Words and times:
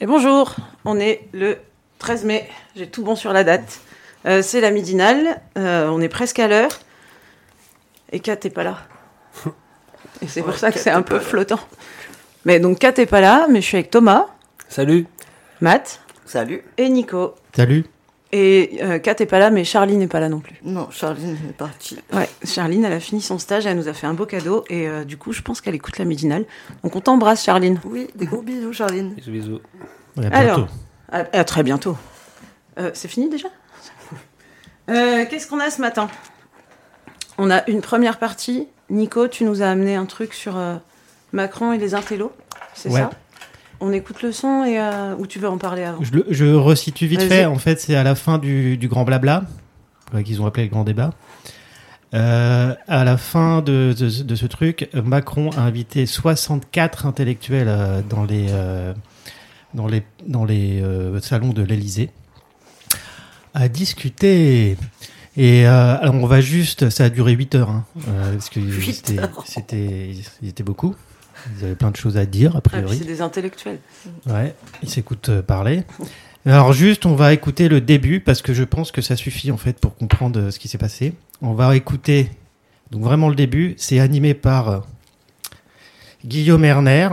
Et 0.00 0.06
bonjour, 0.06 0.54
on 0.86 0.98
est 0.98 1.28
le 1.32 1.58
13 1.98 2.24
mai, 2.24 2.48
j'ai 2.76 2.88
tout 2.88 3.02
bon 3.02 3.14
sur 3.14 3.34
la 3.34 3.44
date. 3.44 3.80
Euh, 4.24 4.40
c'est 4.40 4.62
la 4.62 4.70
midinale, 4.70 5.42
euh, 5.58 5.88
on 5.88 6.00
est 6.00 6.08
presque 6.08 6.38
à 6.38 6.48
l'heure. 6.48 6.70
Et 8.12 8.20
Kat 8.20 8.38
n'est 8.42 8.50
pas 8.50 8.64
là. 8.64 8.78
Et 10.22 10.28
c'est 10.28 10.42
pour 10.42 10.56
ça 10.56 10.72
que 10.72 10.78
c'est 10.78 10.90
un 10.90 11.02
peu 11.02 11.18
flottant. 11.18 11.60
Mais 12.46 12.58
donc 12.58 12.78
Kat 12.78 12.92
n'est 12.96 13.04
pas 13.04 13.20
là, 13.20 13.48
mais 13.50 13.60
je 13.60 13.66
suis 13.66 13.76
avec 13.76 13.90
Thomas. 13.90 14.28
Salut. 14.68 15.06
Matt. 15.60 16.00
Salut. 16.24 16.64
Et 16.78 16.88
Nico. 16.88 17.34
Salut. 17.54 17.84
Et 18.30 18.80
euh, 18.82 18.98
Kat 18.98 19.14
n'est 19.20 19.26
pas 19.26 19.38
là, 19.38 19.50
mais 19.50 19.64
Charlie 19.64 19.96
n'est 19.96 20.06
pas 20.06 20.20
là 20.20 20.28
non 20.28 20.40
plus. 20.40 20.56
Non, 20.62 20.90
Charline 20.90 21.38
est 21.48 21.52
partie. 21.52 21.98
Ouais, 22.12 22.28
Charline, 22.44 22.84
elle 22.84 22.92
a 22.92 23.00
fini 23.00 23.22
son 23.22 23.38
stage, 23.38 23.66
elle 23.66 23.76
nous 23.76 23.88
a 23.88 23.94
fait 23.94 24.06
un 24.06 24.12
beau 24.12 24.26
cadeau, 24.26 24.64
et 24.68 24.86
du 25.06 25.16
coup, 25.16 25.32
je 25.32 25.40
pense 25.40 25.62
qu'elle 25.62 25.74
écoute 25.74 25.98
la 25.98 26.04
midinale. 26.04 26.44
Donc 26.82 26.94
on 26.94 27.00
t'embrasse, 27.00 27.44
Charline. 27.44 27.80
Oui, 27.84 28.08
des 28.14 28.26
gros 28.26 28.42
bisous, 28.42 28.74
Charline. 28.74 29.14
Bisous, 29.14 29.30
bisous. 29.30 29.60
Alors, 30.30 30.68
à, 31.10 31.44
très 31.44 31.62
bientôt. 31.62 31.96
c'est 32.92 33.08
fini 33.08 33.30
déjà? 33.30 33.48
Euh, 34.88 35.26
qu'est-ce 35.28 35.46
qu'on 35.46 35.60
a 35.60 35.70
ce 35.70 35.80
matin? 35.80 36.08
On 37.36 37.50
a 37.50 37.68
une 37.68 37.82
première 37.82 38.18
partie. 38.18 38.68
Nico, 38.90 39.28
tu 39.28 39.44
nous 39.44 39.62
as 39.62 39.68
amené 39.68 39.94
un 39.94 40.06
truc 40.06 40.32
sur 40.32 40.56
euh, 40.56 40.76
Macron 41.32 41.72
et 41.72 41.78
les 41.78 41.94
intellos, 41.94 42.32
c'est 42.74 42.90
ça? 42.90 43.10
On 43.80 43.92
écoute 43.92 44.22
le 44.22 44.32
son 44.32 44.64
et 44.64 44.80
euh, 44.80 45.14
ou 45.18 45.26
tu 45.26 45.38
veux 45.38 45.48
en 45.48 45.58
parler 45.58 45.84
avant 45.84 46.02
je, 46.02 46.10
je, 46.30 46.44
resitue 46.46 47.06
vite 47.06 47.22
fait. 47.22 47.44
En 47.44 47.58
fait, 47.58 47.80
c'est 47.80 47.94
à 47.94 48.02
la 48.02 48.14
fin 48.14 48.38
du, 48.38 48.78
grand 48.84 49.04
blabla 49.04 49.44
qu'ils 50.24 50.40
ont 50.40 50.46
appelé 50.46 50.64
le 50.64 50.70
grand 50.70 50.84
débat. 50.84 51.12
à 52.12 53.04
la 53.04 53.16
fin 53.16 53.60
de, 53.62 53.94
de, 53.98 54.34
ce 54.34 54.46
truc, 54.46 54.88
Macron 54.94 55.50
a 55.50 55.60
invité 55.60 56.06
64 56.06 57.06
intellectuels 57.06 58.04
dans 58.08 58.24
les 58.24 58.46
dans 59.74 59.86
les 59.86 60.02
dans 60.26 60.44
les 60.44 60.82
salons 61.20 61.52
de 61.52 61.62
l'Élysée 61.62 62.10
à 63.54 63.68
discuter. 63.68 64.76
Et 65.36 65.66
euh, 65.66 65.96
alors 66.00 66.14
on 66.14 66.26
va 66.26 66.40
juste, 66.40 66.90
ça 66.90 67.04
a 67.04 67.10
duré 67.10 67.32
8 67.32 67.54
heures, 67.54 67.70
hein, 67.70 67.84
euh, 68.08 68.32
parce 68.32 68.50
que 68.50 68.60
c'était, 68.80 69.20
c'était, 69.44 70.10
ils 70.42 70.48
étaient 70.48 70.64
beaucoup. 70.64 70.96
Ils 71.56 71.64
avaient 71.64 71.74
plein 71.74 71.90
de 71.90 71.96
choses 71.96 72.16
à 72.16 72.26
dire, 72.26 72.56
a 72.56 72.60
priori. 72.60 72.98
c'est 72.98 73.04
des 73.04 73.20
intellectuels. 73.20 73.78
Ouais, 74.26 74.54
ils 74.82 74.88
s'écoutent 74.88 75.28
euh, 75.28 75.42
parler. 75.42 75.84
Alors 76.46 76.72
juste, 76.72 77.06
on 77.06 77.14
va 77.14 77.32
écouter 77.32 77.68
le 77.68 77.80
début, 77.80 78.20
parce 78.20 78.42
que 78.42 78.54
je 78.54 78.64
pense 78.64 78.92
que 78.92 79.02
ça 79.02 79.16
suffit 79.16 79.50
en 79.50 79.56
fait 79.56 79.78
pour 79.78 79.96
comprendre 79.96 80.50
ce 80.50 80.58
qui 80.58 80.68
s'est 80.68 80.78
passé. 80.78 81.14
On 81.42 81.52
va 81.52 81.76
écouter, 81.76 82.30
donc 82.90 83.02
vraiment 83.02 83.28
le 83.28 83.34
début, 83.34 83.74
c'est 83.76 84.00
animé 84.00 84.34
par 84.34 84.82
Guillaume 86.24 86.64
Erner. 86.64 87.08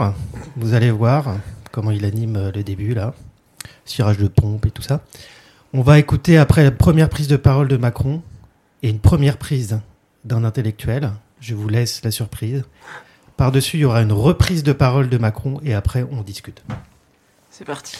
Vous 0.55 0.73
allez 0.73 0.91
voir 0.91 1.38
comment 1.71 1.91
il 1.91 2.05
anime 2.05 2.51
le 2.53 2.63
début 2.63 2.94
là. 2.94 3.13
Cirage 3.83 4.17
de 4.17 4.27
pompe 4.27 4.66
et 4.66 4.71
tout 4.71 4.81
ça. 4.81 5.01
On 5.73 5.81
va 5.81 6.00
écouter 6.00 6.38
après 6.38 6.63
la 6.63 6.71
première 6.71 7.09
prise 7.09 7.27
de 7.27 7.35
parole 7.35 7.67
de 7.67 7.77
Macron 7.77 8.21
et 8.81 8.89
une 8.89 9.00
première 9.00 9.38
prise 9.38 9.79
d'un 10.23 10.44
intellectuel. 10.44 11.11
Je 11.41 11.53
vous 11.53 11.67
laisse 11.67 12.03
la 12.03 12.11
surprise. 12.11 12.63
Par-dessus, 13.38 13.78
il 13.78 13.81
y 13.81 13.85
aura 13.85 14.01
une 14.01 14.13
reprise 14.13 14.63
de 14.63 14.73
parole 14.73 15.09
de 15.09 15.18
Macron 15.18 15.59
et 15.63 15.73
après, 15.73 16.06
on 16.09 16.22
discute. 16.22 16.63
C'est 17.51 17.66
parti. 17.66 17.97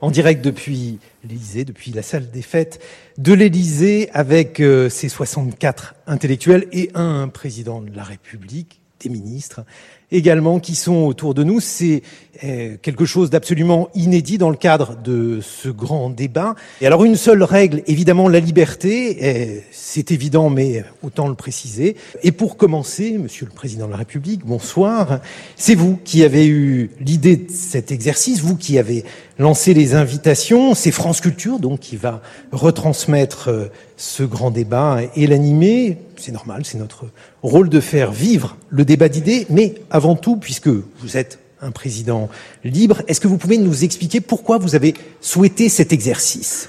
En 0.00 0.10
direct 0.10 0.44
depuis 0.44 0.98
l'Élysée, 1.22 1.64
depuis 1.64 1.92
la 1.92 2.02
salle 2.02 2.30
des 2.30 2.42
fêtes 2.42 2.82
de 3.18 3.32
l'Élysée, 3.32 4.10
avec 4.12 4.58
euh, 4.58 4.88
ses 4.88 5.08
64 5.08 5.94
intellectuels 6.08 6.66
et 6.72 6.90
un 6.94 7.28
président 7.28 7.80
de 7.80 7.94
la 7.94 8.02
République, 8.02 8.80
des 8.98 9.08
ministres 9.08 9.64
également 10.12 10.60
qui 10.60 10.76
sont 10.76 11.04
autour 11.04 11.34
de 11.34 11.42
nous. 11.42 11.58
C'est 11.58 12.02
euh, 12.44 12.76
quelque 12.80 13.04
chose 13.04 13.30
d'absolument 13.30 13.88
inédit 13.94 14.38
dans 14.38 14.50
le 14.50 14.56
cadre 14.56 14.96
de 14.96 15.40
ce 15.42 15.68
grand 15.68 16.10
débat. 16.10 16.54
Et 16.80 16.86
alors 16.86 17.04
une 17.04 17.16
seule 17.16 17.42
règle, 17.42 17.82
évidemment 17.86 18.28
la 18.28 18.40
liberté, 18.40 19.18
euh, 19.22 19.60
c'est 19.70 20.12
évident 20.12 20.50
mais 20.50 20.84
autant 21.02 21.28
le 21.28 21.34
préciser. 21.34 21.96
Et 22.22 22.32
pour 22.32 22.56
commencer, 22.56 23.18
Monsieur 23.18 23.46
le 23.46 23.52
Président 23.52 23.86
de 23.86 23.92
la 23.92 23.98
République, 23.98 24.44
bonsoir. 24.44 25.20
C'est 25.56 25.74
vous 25.74 25.98
qui 26.04 26.24
avez 26.24 26.46
eu 26.46 26.90
l'idée 27.00 27.36
de 27.36 27.50
cet 27.50 27.92
exercice, 27.92 28.40
vous 28.40 28.56
qui 28.56 28.78
avez 28.78 29.04
lancé 29.38 29.74
les 29.74 29.94
invitations. 29.94 30.74
C'est 30.74 30.90
France 30.90 31.20
Culture 31.20 31.58
donc 31.58 31.80
qui 31.80 31.96
va 31.96 32.22
retransmettre 32.50 33.48
euh, 33.48 33.66
ce 34.02 34.24
grand 34.24 34.50
débat 34.50 34.98
et 35.14 35.26
l'animer. 35.28 35.98
C'est 36.16 36.32
normal, 36.32 36.62
c'est 36.64 36.78
notre 36.78 37.04
rôle 37.42 37.68
de 37.68 37.80
faire 37.80 38.10
vivre 38.10 38.56
le 38.68 38.84
débat 38.84 39.08
d'idées, 39.08 39.46
mais 39.48 39.74
avant 39.90 40.01
tout, 40.20 40.36
puisque 40.36 40.68
vous 40.68 41.16
êtes 41.16 41.38
un 41.60 41.70
président 41.70 42.28
libre, 42.64 43.02
est-ce 43.06 43.20
que 43.20 43.28
vous 43.28 43.38
pouvez 43.38 43.58
nous 43.58 43.84
expliquer 43.84 44.20
pourquoi 44.20 44.58
vous 44.58 44.74
avez 44.74 44.94
souhaité 45.20 45.68
cet 45.68 45.92
exercice? 45.92 46.68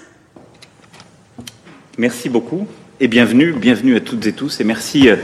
Merci 1.97 2.29
beaucoup 2.29 2.67
et 2.99 3.07
bienvenue, 3.07 3.53
bienvenue 3.53 3.95
à 3.95 3.99
toutes 3.99 4.25
et 4.27 4.33
tous 4.33 4.61
et 4.61 4.63
merci, 4.63 5.09
euh, 5.09 5.15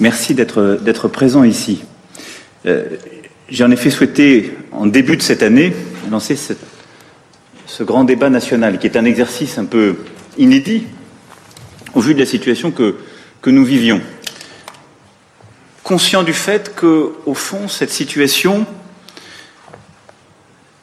merci 0.00 0.34
d'être, 0.34 1.08
présent 1.08 1.44
ici. 1.44 1.82
Euh, 2.66 2.84
j'ai 3.48 3.64
en 3.64 3.70
effet 3.70 3.90
souhaité, 3.90 4.52
en 4.72 4.86
début 4.86 5.16
de 5.16 5.22
cette 5.22 5.42
année, 5.42 5.72
lancer 6.10 6.36
ce 6.36 7.82
grand 7.82 8.04
débat 8.04 8.30
national, 8.30 8.78
qui 8.78 8.86
est 8.86 8.96
un 8.96 9.04
exercice 9.04 9.58
un 9.58 9.64
peu 9.64 9.96
inédit 10.36 10.84
au 11.94 12.00
vu 12.00 12.14
de 12.14 12.20
la 12.20 12.26
situation 12.26 12.70
que, 12.70 12.96
que 13.40 13.50
nous 13.50 13.64
vivions. 13.64 14.00
Conscient 15.88 16.22
du 16.22 16.34
fait 16.34 16.74
que, 16.74 17.14
au 17.24 17.32
fond, 17.32 17.66
cette 17.66 17.90
situation 17.90 18.66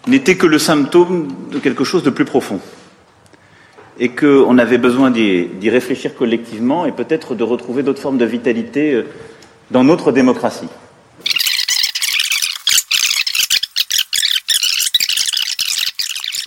n'était 0.07 0.35
que 0.35 0.47
le 0.47 0.57
symptôme 0.57 1.27
de 1.51 1.59
quelque 1.59 1.83
chose 1.83 2.01
de 2.01 2.09
plus 2.09 2.25
profond. 2.25 2.59
Et 3.99 4.09
qu'on 4.09 4.57
avait 4.57 4.79
besoin 4.79 5.11
d'y 5.11 5.69
réfléchir 5.69 6.16
collectivement 6.16 6.88
et 6.88 6.91
peut-être 6.91 7.35
de 7.35 7.43
retrouver 7.43 7.83
d'autres 7.83 8.01
formes 8.01 8.17
de 8.17 8.25
vitalité 8.25 8.93
euh, 8.93 9.03
dans 9.69 9.83
notre 9.83 10.11
démocratie. 10.11 10.69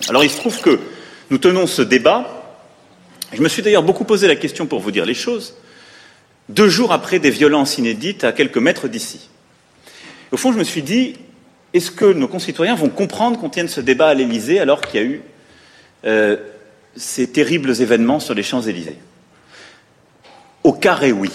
Alors 0.09 0.25
il 0.25 0.29
se 0.29 0.37
trouve 0.37 0.59
que 0.59 0.81
nous 1.29 1.37
tenons 1.37 1.65
ce 1.65 1.81
débat 1.81 2.39
je 3.31 3.41
me 3.41 3.49
suis 3.49 3.61
d'ailleurs 3.61 3.83
beaucoup 3.83 4.05
posé 4.05 4.27
la 4.27 4.35
question, 4.35 4.65
pour 4.65 4.79
vous 4.79 4.91
dire 4.91 5.05
les 5.05 5.13
choses, 5.13 5.53
deux 6.49 6.67
jours 6.67 6.91
après 6.91 7.19
des 7.19 7.29
violences 7.29 7.77
inédites 7.77 8.23
à 8.23 8.31
quelques 8.31 8.57
mètres 8.57 8.87
d'ici. 8.87 9.29
Au 10.31 10.37
fond, 10.37 10.51
je 10.51 10.57
me 10.57 10.63
suis 10.63 10.81
dit, 10.81 11.15
est-ce 11.73 11.91
que 11.91 12.05
nos 12.05 12.27
concitoyens 12.27 12.75
vont 12.75 12.89
comprendre 12.89 13.39
qu'on 13.39 13.49
tienne 13.49 13.67
ce 13.67 13.81
débat 13.81 14.09
à 14.09 14.13
l'Élysée 14.13 14.59
alors 14.59 14.81
qu'il 14.81 14.99
y 14.99 15.03
a 15.03 15.05
eu 15.05 15.21
euh, 16.05 16.37
ces 16.95 17.31
terribles 17.31 17.79
événements 17.81 18.19
sur 18.19 18.33
les 18.33 18.43
Champs-Élysées? 18.43 18.97
Au 20.63 20.73
carré, 20.73 21.11
oui. 21.11 21.29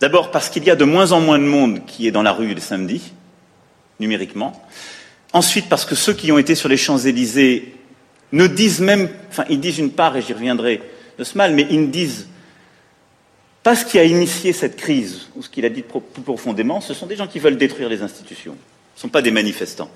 D'abord 0.00 0.30
parce 0.30 0.48
qu'il 0.48 0.64
y 0.64 0.70
a 0.70 0.76
de 0.76 0.84
moins 0.84 1.12
en 1.12 1.20
moins 1.20 1.38
de 1.38 1.44
monde 1.44 1.84
qui 1.86 2.06
est 2.06 2.10
dans 2.10 2.22
la 2.22 2.32
rue 2.32 2.54
le 2.54 2.60
samedi, 2.60 3.12
numériquement. 4.00 4.52
Ensuite 5.32 5.68
parce 5.68 5.84
que 5.84 5.94
ceux 5.94 6.12
qui 6.12 6.30
ont 6.30 6.38
été 6.38 6.54
sur 6.54 6.68
les 6.68 6.76
Champs-Élysées 6.76 7.74
ne 8.32 8.46
disent 8.46 8.80
même, 8.80 9.08
enfin 9.30 9.44
ils 9.48 9.60
disent 9.60 9.78
une 9.78 9.92
part, 9.92 10.16
et 10.16 10.22
j'y 10.22 10.32
reviendrai 10.32 10.82
de 11.18 11.24
ce 11.24 11.38
mal, 11.38 11.54
mais 11.54 11.66
ils 11.70 11.80
ne 11.80 11.86
disent 11.86 12.28
pas 13.62 13.76
ce 13.76 13.84
qui 13.84 13.98
a 13.98 14.04
initié 14.04 14.52
cette 14.52 14.76
crise, 14.76 15.28
ou 15.36 15.42
ce 15.42 15.48
qu'il 15.48 15.64
a 15.64 15.68
dit 15.68 15.82
plus 15.82 16.22
profondément, 16.22 16.80
ce 16.80 16.94
sont 16.94 17.06
des 17.06 17.16
gens 17.16 17.26
qui 17.26 17.38
veulent 17.38 17.56
détruire 17.56 17.88
les 17.88 18.02
institutions, 18.02 18.56
ce 18.94 19.00
ne 19.00 19.02
sont 19.02 19.08
pas 19.08 19.22
des 19.22 19.30
manifestants. 19.30 19.90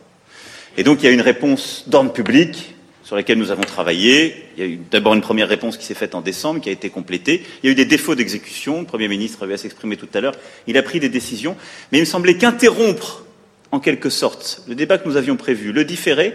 Et 0.77 0.85
donc 0.85 1.03
il 1.03 1.07
y 1.07 1.09
a 1.09 1.13
une 1.13 1.21
réponse 1.21 1.85
d'ordre 1.87 2.13
public 2.13 2.75
sur 3.03 3.17
laquelle 3.17 3.39
nous 3.39 3.51
avons 3.51 3.63
travaillé. 3.63 4.45
Il 4.57 4.65
y 4.65 4.67
a 4.67 4.71
eu 4.71 4.81
d'abord 4.91 5.15
une 5.15 5.21
première 5.21 5.49
réponse 5.49 5.77
qui 5.77 5.85
s'est 5.85 5.95
faite 5.95 6.15
en 6.15 6.21
décembre, 6.21 6.61
qui 6.61 6.69
a 6.69 6.73
été 6.73 6.91
complétée. 6.91 7.43
Il 7.63 7.67
y 7.67 7.69
a 7.69 7.73
eu 7.73 7.77
des 7.77 7.85
défauts 7.85 8.17
d'exécution. 8.17 8.81
Le 8.81 8.85
Premier 8.85 9.07
ministre 9.07 9.45
avait 9.45 9.55
à 9.55 9.59
s'exprimer 9.59 9.97
tout 9.97 10.09
à 10.13 10.21
l'heure. 10.21 10.35
Il 10.67 10.77
a 10.77 10.83
pris 10.83 10.99
des 10.99 11.09
décisions. 11.09 11.57
Mais 11.93 11.99
il 11.99 12.01
me 12.01 12.07
semblait 12.07 12.37
qu'interrompre, 12.37 13.25
en 13.71 13.79
quelque 13.79 14.11
sorte, 14.11 14.63
le 14.67 14.75
débat 14.75 14.99
que 14.99 15.09
nous 15.09 15.17
avions 15.17 15.37
prévu, 15.37 15.73
le 15.73 15.85
différer, 15.85 16.35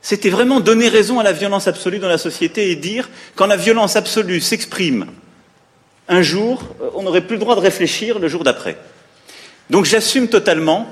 C'était 0.00 0.30
vraiment 0.30 0.60
donner 0.60 0.88
raison 0.88 1.18
à 1.18 1.22
la 1.22 1.32
violence 1.32 1.66
absolue 1.66 1.98
dans 1.98 2.08
la 2.08 2.18
société 2.18 2.70
et 2.70 2.76
dire 2.76 3.10
quand 3.34 3.46
la 3.46 3.56
violence 3.56 3.96
absolue 3.96 4.40
s'exprime 4.40 5.06
un 6.08 6.22
jour, 6.22 6.62
on 6.94 7.02
n'aurait 7.02 7.26
plus 7.26 7.36
le 7.36 7.40
droit 7.40 7.54
de 7.54 7.60
réfléchir 7.60 8.18
le 8.18 8.28
jour 8.28 8.44
d'après. 8.44 8.76
Donc 9.70 9.84
j'assume 9.84 10.28
totalement 10.28 10.86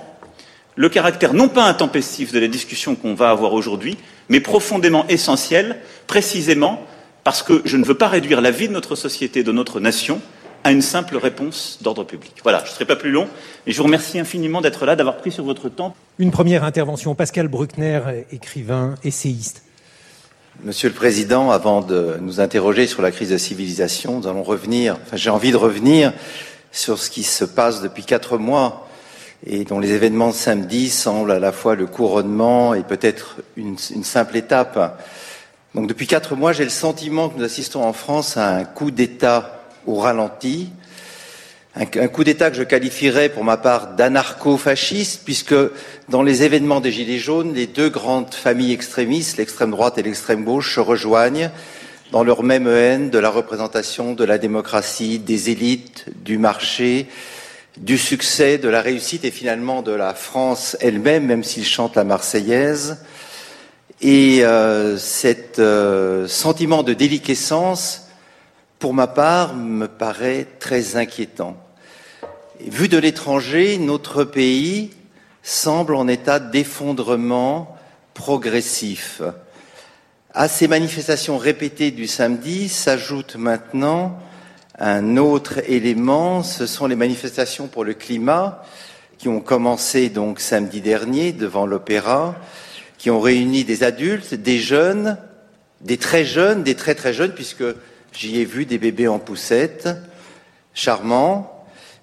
le 0.74 0.88
caractère 0.88 1.32
non 1.32 1.48
pas 1.48 1.64
intempestif 1.64 2.32
de 2.32 2.38
la 2.38 2.48
discussion 2.48 2.94
qu'on 2.94 3.14
va 3.14 3.30
avoir 3.30 3.54
aujourd'hui, 3.54 3.96
mais 4.28 4.40
profondément 4.40 5.06
essentiel, 5.08 5.78
précisément 6.06 6.82
parce 7.24 7.42
que 7.42 7.62
je 7.64 7.76
ne 7.76 7.84
veux 7.84 7.94
pas 7.94 8.08
réduire 8.08 8.40
la 8.40 8.50
vie 8.50 8.68
de 8.68 8.72
notre 8.72 8.94
société, 8.94 9.42
de 9.42 9.50
notre 9.52 9.80
nation, 9.80 10.20
à 10.62 10.72
une 10.72 10.82
simple 10.82 11.16
réponse 11.16 11.78
d'ordre 11.80 12.04
public. 12.04 12.34
Voilà, 12.42 12.58
je 12.64 12.70
ne 12.70 12.74
serai 12.74 12.84
pas 12.84 12.96
plus 12.96 13.10
long, 13.10 13.28
mais 13.66 13.72
je 13.72 13.78
vous 13.78 13.84
remercie 13.84 14.18
infiniment 14.18 14.60
d'être 14.60 14.84
là, 14.84 14.96
d'avoir 14.96 15.16
pris 15.16 15.32
sur 15.32 15.44
votre 15.44 15.68
temps. 15.68 15.94
Une 16.18 16.30
première 16.30 16.64
intervention, 16.64 17.14
Pascal 17.14 17.48
Bruckner, 17.48 18.00
écrivain, 18.32 18.96
essayiste. 19.02 19.65
Monsieur 20.64 20.88
le 20.88 20.94
Président, 20.94 21.50
avant 21.50 21.82
de 21.82 22.16
nous 22.20 22.40
interroger 22.40 22.86
sur 22.86 23.02
la 23.02 23.10
crise 23.10 23.28
de 23.30 23.36
civilisation, 23.36 24.20
nous 24.20 24.26
allons 24.26 24.42
revenir, 24.42 24.96
j'ai 25.12 25.28
envie 25.28 25.52
de 25.52 25.56
revenir 25.56 26.12
sur 26.72 26.98
ce 26.98 27.10
qui 27.10 27.24
se 27.24 27.44
passe 27.44 27.82
depuis 27.82 28.04
quatre 28.04 28.38
mois 28.38 28.88
et 29.44 29.64
dont 29.64 29.78
les 29.78 29.92
événements 29.92 30.28
de 30.28 30.34
samedi 30.34 30.88
semblent 30.88 31.30
à 31.30 31.38
la 31.38 31.52
fois 31.52 31.74
le 31.74 31.86
couronnement 31.86 32.72
et 32.72 32.82
peut-être 32.82 33.36
une, 33.56 33.76
une, 33.94 34.02
simple 34.02 34.36
étape. 34.36 34.98
Donc 35.74 35.88
depuis 35.88 36.06
quatre 36.06 36.34
mois, 36.36 36.52
j'ai 36.52 36.64
le 36.64 36.70
sentiment 36.70 37.28
que 37.28 37.38
nous 37.38 37.44
assistons 37.44 37.84
en 37.84 37.92
France 37.92 38.38
à 38.38 38.56
un 38.56 38.64
coup 38.64 38.90
d'État 38.90 39.62
au 39.86 39.96
ralenti. 39.96 40.70
Un, 41.78 42.08
coup 42.08 42.24
d'État 42.24 42.50
que 42.50 42.56
je 42.56 42.62
qualifierais 42.62 43.28
pour 43.28 43.44
ma 43.44 43.58
part 43.58 43.96
d'anarcho-fasciste, 43.96 45.22
puisque 45.26 45.54
dans 46.08 46.22
les 46.22 46.42
événements 46.42 46.80
des 46.80 46.90
Gilets 46.90 47.18
jaunes, 47.18 47.52
les 47.52 47.66
deux 47.66 47.90
grandes 47.90 48.32
familles 48.32 48.72
extrémistes, 48.72 49.36
l'extrême 49.36 49.72
droite 49.72 49.98
et 49.98 50.02
l'extrême 50.02 50.42
gauche, 50.42 50.74
se 50.74 50.80
rejoignent 50.80 51.50
dans 52.12 52.24
leur 52.24 52.42
même 52.42 52.66
haine 52.66 53.10
de 53.10 53.18
la 53.18 53.28
représentation 53.28 54.14
de 54.14 54.24
la 54.24 54.38
démocratie, 54.38 55.18
des 55.18 55.50
élites, 55.50 56.06
du 56.24 56.38
marché, 56.38 57.08
du 57.76 57.98
succès, 57.98 58.56
de 58.56 58.70
la 58.70 58.80
réussite 58.80 59.26
et 59.26 59.30
finalement 59.30 59.82
de 59.82 59.92
la 59.92 60.14
France 60.14 60.78
elle-même, 60.80 61.26
même 61.26 61.44
s'ils 61.44 61.66
chantent 61.66 61.96
la 61.96 62.04
Marseillaise. 62.04 63.04
Et 64.00 64.46
euh, 64.46 64.96
cet 64.96 65.58
euh, 65.58 66.26
sentiment 66.26 66.82
de 66.82 66.94
déliquescence 66.94 68.06
pour 68.78 68.94
ma 68.94 69.06
part, 69.06 69.54
me 69.54 69.86
paraît 69.86 70.46
très 70.58 70.96
inquiétant. 70.96 71.56
Vu 72.60 72.88
de 72.88 72.98
l'étranger, 72.98 73.78
notre 73.78 74.24
pays 74.24 74.90
semble 75.42 75.94
en 75.94 76.08
état 76.08 76.38
d'effondrement 76.38 77.76
progressif. 78.14 79.22
À 80.32 80.48
ces 80.48 80.68
manifestations 80.68 81.38
répétées 81.38 81.90
du 81.90 82.06
samedi 82.06 82.68
s'ajoute 82.68 83.36
maintenant 83.36 84.18
un 84.78 85.16
autre 85.16 85.60
élément, 85.70 86.42
ce 86.42 86.66
sont 86.66 86.86
les 86.86 86.96
manifestations 86.96 87.66
pour 87.66 87.84
le 87.84 87.94
climat 87.94 88.62
qui 89.16 89.28
ont 89.28 89.40
commencé 89.40 90.10
donc 90.10 90.40
samedi 90.40 90.82
dernier 90.82 91.32
devant 91.32 91.64
l'opéra, 91.64 92.36
qui 92.98 93.10
ont 93.10 93.20
réuni 93.20 93.64
des 93.64 93.82
adultes, 93.82 94.34
des 94.34 94.58
jeunes, 94.58 95.16
des 95.80 95.96
très 95.96 96.24
jeunes, 96.24 96.62
des 96.62 96.74
très 96.74 96.94
très 96.94 97.14
jeunes, 97.14 97.32
puisque 97.32 97.64
J'y 98.16 98.40
ai 98.40 98.46
vu 98.46 98.64
des 98.64 98.78
bébés 98.78 99.08
en 99.08 99.18
poussette, 99.18 99.90
charmants. 100.72 101.55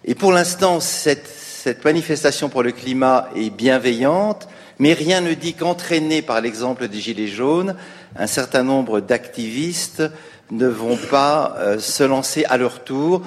Et 0.06 0.16
pour 0.16 0.34
l'instant, 0.34 0.80
cette, 0.82 1.86
manifestation 1.86 2.50
pour 2.50 2.62
le 2.62 2.74
climat 2.74 3.30
est 3.38 3.50
bienveillante, 3.50 4.50
mais 4.80 4.92
rien 4.92 5.22
ne 5.22 5.34
dit 5.34 5.54
qu'entraîné 5.54 6.22
par 6.22 6.42
l'exemple 6.42 6.90
des 6.90 7.00
Gilets 7.00 7.28
jaunes, 7.28 7.76
un 8.18 8.28
certain 8.28 8.64
nombre 8.64 9.00
d'activistes 9.00 10.04
ne 10.52 10.68
vont 10.68 10.98
pas 11.10 11.56
euh, 11.58 11.80
se 11.80 12.04
lancer 12.04 12.44
à 12.46 12.58
leur 12.58 12.84
tour 12.84 13.22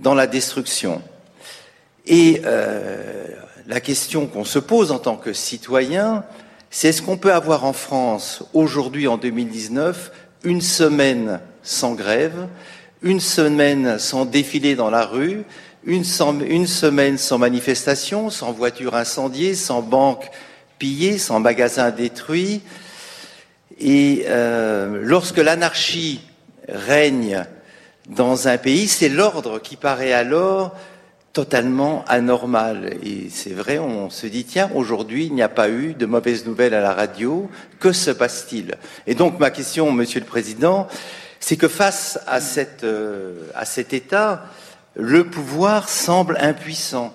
dans 0.00 0.14
la 0.14 0.26
destruction. 0.26 1.02
Et 2.06 2.40
euh, 2.46 3.26
la 3.66 3.80
question 3.80 4.26
qu'on 4.26 4.46
se 4.46 4.58
pose 4.58 4.90
en 4.90 4.98
tant 4.98 5.16
que 5.16 5.34
citoyen, 5.34 6.24
c'est 6.70 6.88
est-ce 6.88 7.02
qu'on 7.02 7.18
peut 7.18 7.34
avoir 7.34 7.66
en 7.66 7.74
France, 7.74 8.42
aujourd'hui 8.54 9.06
en 9.06 9.18
2019, 9.18 10.10
une 10.44 10.62
semaine 10.62 11.40
sans 11.62 11.92
grève, 11.92 12.48
une 13.02 13.20
semaine 13.20 13.98
sans 13.98 14.24
défilé 14.24 14.74
dans 14.76 14.88
la 14.88 15.04
rue, 15.04 15.44
une, 15.84 16.04
semaine 16.04 17.18
sans 17.18 17.38
manifestation, 17.38 18.30
sans 18.30 18.52
voiture 18.52 18.94
incendiée, 18.94 19.54
sans 19.54 19.82
banque 19.82 20.30
pillée, 20.78 21.18
sans 21.18 21.40
magasin 21.40 21.90
détruit. 21.90 22.62
Et 23.78 24.24
euh, 24.26 25.00
lorsque 25.02 25.38
l'anarchie 25.38 26.20
règne 26.68 27.44
dans 28.08 28.48
un 28.48 28.58
pays, 28.58 28.88
c'est 28.88 29.08
l'ordre 29.08 29.58
qui 29.58 29.76
paraît 29.76 30.12
alors 30.12 30.76
totalement 31.32 32.04
anormal. 32.08 32.94
Et 33.02 33.28
c'est 33.30 33.54
vrai, 33.54 33.78
on 33.78 34.10
se 34.10 34.26
dit, 34.26 34.44
tiens, 34.44 34.70
aujourd'hui, 34.74 35.26
il 35.26 35.34
n'y 35.34 35.42
a 35.42 35.48
pas 35.48 35.68
eu 35.68 35.94
de 35.94 36.06
mauvaises 36.06 36.46
nouvelles 36.46 36.74
à 36.74 36.80
la 36.80 36.92
radio. 36.92 37.50
Que 37.80 37.92
se 37.92 38.10
passe-t-il? 38.10 38.76
Et 39.06 39.14
donc, 39.14 39.40
ma 39.40 39.50
question, 39.50 39.90
Monsieur 39.92 40.20
le 40.20 40.26
Président, 40.26 40.86
c'est 41.40 41.56
que 41.56 41.68
face 41.68 42.20
à, 42.26 42.38
euh, 42.84 43.34
à 43.54 43.64
cet 43.64 43.94
état, 43.94 44.44
le 44.94 45.24
pouvoir 45.24 45.88
semble 45.88 46.36
impuissant. 46.40 47.12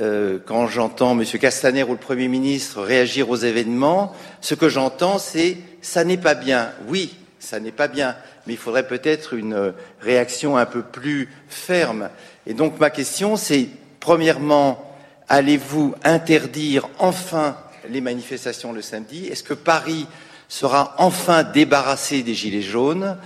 Euh, 0.00 0.38
quand 0.44 0.66
j'entends 0.66 1.18
M. 1.18 1.24
Castaner 1.24 1.82
ou 1.82 1.92
le 1.92 1.98
Premier 1.98 2.28
ministre 2.28 2.82
réagir 2.82 3.28
aux 3.28 3.36
événements, 3.36 4.14
ce 4.40 4.54
que 4.54 4.68
j'entends, 4.68 5.18
c'est 5.18 5.58
ça 5.82 6.04
n'est 6.04 6.16
pas 6.16 6.34
bien. 6.34 6.72
Oui, 6.88 7.14
ça 7.38 7.60
n'est 7.60 7.72
pas 7.72 7.88
bien, 7.88 8.16
mais 8.46 8.54
il 8.54 8.58
faudrait 8.58 8.86
peut-être 8.86 9.34
une 9.34 9.74
réaction 10.00 10.56
un 10.56 10.66
peu 10.66 10.82
plus 10.82 11.28
ferme. 11.48 12.08
Et 12.46 12.54
donc 12.54 12.80
ma 12.80 12.88
question, 12.88 13.36
c'est 13.36 13.68
premièrement, 14.00 14.96
allez-vous 15.28 15.94
interdire 16.04 16.88
enfin 16.98 17.56
les 17.88 18.00
manifestations 18.00 18.72
le 18.72 18.82
samedi? 18.82 19.26
Est-ce 19.26 19.42
que 19.42 19.54
Paris 19.54 20.06
sera 20.48 20.94
enfin 20.98 21.42
débarrassé 21.42 22.22
des 22.22 22.34
gilets 22.34 22.62
jaunes? 22.62 23.18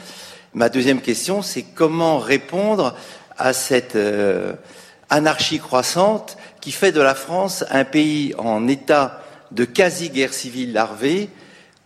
Ma 0.55 0.69
deuxième 0.69 1.03
question, 1.03 1.43
c'est 1.43 1.63
comment 1.63 2.19
répondre 2.19 2.97
à 3.39 3.53
cette 3.53 3.97
euh, 3.97 4.53
anarchie 5.11 5.59
croissante 5.59 6.37
qui 6.61 6.73
fait 6.73 6.93
de 6.93 7.01
la 7.01 7.15
France 7.15 7.65
un 7.71 7.85
pays 7.85 8.35
en 8.39 8.69
état 8.69 9.23
de 9.53 9.65
quasi-guerre 9.65 10.35
civile 10.35 10.73
larvée, 10.73 11.29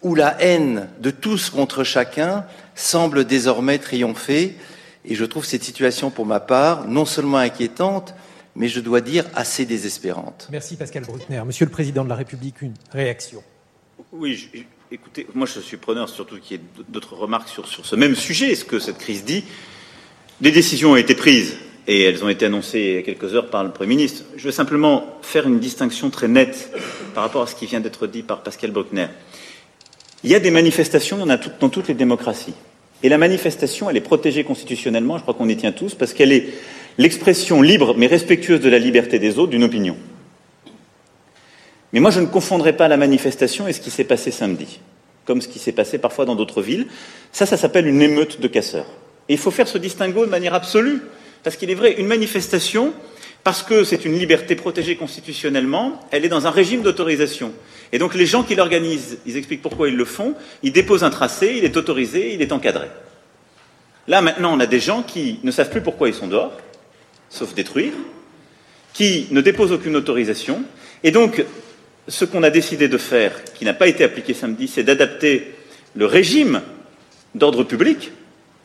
où 0.03 0.15
la 0.15 0.41
haine 0.41 0.89
de 1.01 1.11
tous 1.11 1.51
contre 1.51 1.85
chacun 1.85 2.47
semble 2.75 3.25
désormais 3.25 3.79
triompher. 3.79 4.57
Et 5.05 5.15
je 5.15 5.25
trouve 5.25 5.45
cette 5.45 5.65
situation, 5.65 6.11
pour 6.11 6.25
ma 6.25 6.41
part, 6.41 6.89
non 6.89 7.05
seulement 7.05 7.39
inquiétante, 7.39 8.15
mais 8.57 8.69
je 8.69 8.81
dois 8.81 9.03
dire 9.03 9.27
assez 9.35 9.67
désespérante. 9.67 10.49
Merci 10.51 10.77
Pascal 10.77 11.05
Bruckner. 11.05 11.43
Monsieur 11.45 11.67
le 11.67 11.71
Président 11.71 12.05
de 12.05 12.09
la 12.09 12.17
République, 12.17 12.63
une 12.63 12.75
réaction. 12.93 13.43
Oui, 14.13 14.51
Écoutez, 14.93 15.25
moi 15.35 15.47
je 15.47 15.61
suis 15.61 15.77
preneur 15.77 16.09
surtout 16.09 16.41
qu'il 16.41 16.57
y 16.57 16.61
ait 16.61 16.83
d'autres 16.89 17.15
remarques 17.15 17.49
sur, 17.49 17.69
sur, 17.69 17.87
ce 17.87 17.95
même 17.95 18.17
sujet, 18.17 18.57
ce 18.57 18.65
que 18.65 18.81
cette 18.81 18.99
crise 18.99 19.25
dit. 19.25 19.45
Des 20.41 20.53
décisions 20.53 20.93
ont 20.93 20.97
été 20.97 21.15
prises 21.15 21.57
et 21.87 22.03
elles 22.03 22.25
ont 22.25 22.29
été 22.31 22.47
annoncées 22.47 22.81
il 22.81 22.95
y 22.95 22.99
a 22.99 23.03
quelques 23.03 23.35
heures 23.35 23.51
par 23.51 23.63
le 23.63 23.71
Premier 23.71 23.97
ministre. 23.97 24.25
Je 24.37 24.45
veux 24.45 24.53
simplement 24.53 25.19
faire 25.21 25.47
une 25.47 25.59
distinction 25.59 26.09
très 26.09 26.29
nette 26.29 26.73
par 27.15 27.25
rapport 27.25 27.43
à 27.43 27.47
ce 27.47 27.55
qui 27.55 27.67
vient 27.67 27.81
d'être 27.81 28.07
dit 28.07 28.23
par 28.23 28.43
Pascal 28.43 28.71
Bruckner. 28.71 29.09
Il 30.25 30.31
y 30.31 30.35
a 30.35 30.41
des 30.41 30.51
manifestations 30.51 31.27
dans 31.27 31.69
toutes 31.69 31.89
les 31.89 31.95
démocraties. 31.95 32.55
Et 33.03 33.09
la 33.09 33.19
manifestation, 33.19 33.91
elle 33.91 33.97
est 33.97 34.03
protégée 34.03 34.45
constitutionnellement, 34.45 35.19
je 35.19 35.23
crois 35.23 35.35
qu'on 35.35 35.49
y 35.49 35.57
tient 35.57 35.73
tous, 35.73 35.95
parce 35.95 36.15
qu'elle 36.15 36.33
est 36.33 36.49
l'expression 36.97 37.61
libre 37.61 37.95
mais 37.97 38.07
respectueuse 38.07 38.61
de 38.61 38.69
la 38.69 38.79
liberté 38.79 39.19
des 39.19 39.39
autres 39.39 39.51
d'une 39.51 39.65
opinion. 39.65 39.97
Mais 41.93 42.01
moi, 42.01 42.11
je 42.11 42.21
ne 42.21 42.27
confondrai 42.27 42.77
pas 42.77 42.89
la 42.89 42.97
manifestation 42.97 43.69
et 43.69 43.73
ce 43.73 43.81
qui 43.81 43.91
s'est 43.91 44.05
passé 44.05 44.31
samedi, 44.31 44.81
comme 45.25 45.41
ce 45.41 45.49
qui 45.49 45.59
s'est 45.59 45.73
passé 45.73 45.99
parfois 45.99 46.25
dans 46.25 46.35
d'autres 46.35 46.63
villes. 46.63 46.87
Ça, 47.33 47.47
ça 47.47 47.57
s'appelle 47.57 47.87
une 47.87 48.01
émeute 48.01 48.41
de 48.41 48.49
casseurs. 48.49 48.87
Et 49.31 49.35
il 49.35 49.39
faut 49.39 49.53
faire 49.53 49.69
ce 49.69 49.79
distinguo 49.79 50.27
de 50.27 50.31
manière 50.31 50.55
absolue, 50.55 51.01
parce 51.45 51.55
qu'il 51.55 51.71
est 51.71 51.77
vrai, 51.77 51.95
une 51.99 52.09
manifestation, 52.09 52.93
parce 53.45 53.63
que 53.63 53.85
c'est 53.85 54.05
une 54.05 54.19
liberté 54.19 54.57
protégée 54.57 54.97
constitutionnellement, 54.97 56.01
elle 56.11 56.25
est 56.25 56.29
dans 56.29 56.49
un 56.49 56.51
régime 56.51 56.83
d'autorisation. 56.83 57.53
Et 57.93 58.01
donc 58.01 58.17
les 58.17 58.27
gens 58.27 58.43
qui 58.43 58.57
l'organisent, 58.57 59.19
ils 59.27 59.37
expliquent 59.37 59.63
pourquoi 59.63 59.89
ils 59.89 59.97
le 59.97 60.05
font, 60.05 60.35
ils 60.65 60.73
déposent 60.73 61.05
un 61.05 61.11
tracé, 61.11 61.55
il 61.57 61.65
est 61.65 61.77
autorisé, 61.77 62.35
il 62.35 62.43
est 62.43 62.51
encadré. 62.51 62.89
Là, 64.09 64.21
maintenant, 64.21 64.53
on 64.53 64.59
a 64.59 64.67
des 64.67 64.81
gens 64.81 65.05
qui 65.05 65.39
ne 65.45 65.53
savent 65.53 65.71
plus 65.71 65.81
pourquoi 65.81 66.09
ils 66.09 66.15
sont 66.15 66.27
dehors, 66.27 66.59
sauf 67.29 67.55
détruire, 67.55 67.93
qui 68.93 69.29
ne 69.31 69.41
déposent 69.41 69.71
aucune 69.71 69.95
autorisation, 69.95 70.65
et 71.05 71.13
donc 71.13 71.45
ce 72.09 72.25
qu'on 72.25 72.43
a 72.43 72.51
décidé 72.51 72.89
de 72.89 72.99
faire, 72.99 73.45
qui 73.55 73.65
n'a 73.65 73.75
pas 73.75 73.87
été 73.87 74.03
appliqué 74.03 74.35
samedi, 74.35 74.67
c'est 74.67 74.83
d'adapter 74.83 75.55
le 75.95 76.07
régime 76.07 76.63
d'ordre 77.37 77.63
public. 77.63 78.11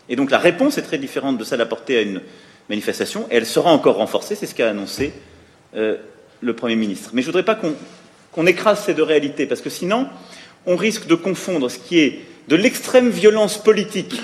Et 0.09 0.15
donc 0.15 0.31
la 0.31 0.37
réponse 0.37 0.77
est 0.77 0.83
très 0.83 0.97
différente 0.97 1.37
de 1.37 1.43
celle 1.43 1.61
apportée 1.61 1.97
à 1.97 2.01
une 2.01 2.21
manifestation, 2.69 3.27
et 3.31 3.35
elle 3.35 3.45
sera 3.45 3.71
encore 3.71 3.97
renforcée, 3.97 4.35
c'est 4.35 4.45
ce 4.45 4.55
qu'a 4.55 4.69
annoncé 4.69 5.13
euh, 5.75 5.97
le 6.41 6.55
Premier 6.55 6.75
ministre. 6.75 7.11
Mais 7.13 7.21
je 7.21 7.27
ne 7.27 7.31
voudrais 7.31 7.45
pas 7.45 7.59
qu'on 8.31 8.45
écrase 8.45 8.83
ces 8.83 8.93
deux 8.93 9.03
réalités, 9.03 9.45
parce 9.45 9.61
que 9.61 9.69
sinon, 9.69 10.07
on 10.65 10.75
risque 10.75 11.07
de 11.07 11.15
confondre 11.15 11.69
ce 11.69 11.79
qui 11.79 11.99
est 11.99 12.19
de 12.47 12.55
l'extrême 12.55 13.09
violence 13.09 13.57
politique, 13.57 14.21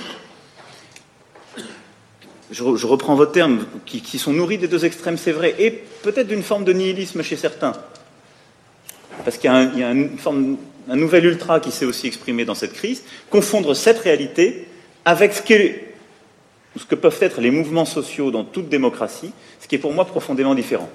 je, 2.51 2.63
reprends 2.85 3.15
vos 3.15 3.25
termes, 3.25 3.65
qui, 3.85 4.19
sont 4.19 4.33
nourris 4.33 4.57
des 4.57 4.67
deux 4.67 4.83
extrêmes, 4.83 5.17
c'est 5.17 5.31
vrai, 5.31 5.55
et 5.57 5.71
peut-être 6.03 6.27
d'une 6.27 6.43
forme 6.43 6.65
de 6.65 6.73
nihilisme 6.73 7.23
chez 7.23 7.38
certains. 7.38 7.73
Parce 9.23 9.38
qu'il 9.38 9.50
y 9.50 9.83
a, 9.83 9.91
une 9.91 10.17
forme, 10.17 10.57
un 10.89 10.95
nouvel 10.95 11.25
ultra 11.25 11.59
qui 11.59 11.71
s'est 11.71 11.85
aussi 11.85 12.07
exprimé 12.07 12.43
dans 12.43 12.55
cette 12.55 12.73
crise, 12.73 13.03
confondre 13.29 13.73
cette 13.73 14.00
réalité 14.00 14.67
avec 15.05 15.34
ce, 15.34 15.43
ce 16.77 16.86
que 16.86 16.96
peuvent 16.96 17.17
être 17.22 17.41
les 17.41 17.51
mouvements 17.51 17.86
sociaux 17.86 18.31
dans 18.31 18.43
toute 18.43 18.70
démocratie, 18.70 19.34
ce 19.60 19.67
qui 19.67 19.75
est 19.75 19.79
pour 19.79 19.93
moi 19.93 20.05
profondément 20.05 20.55
différent. 20.55 20.89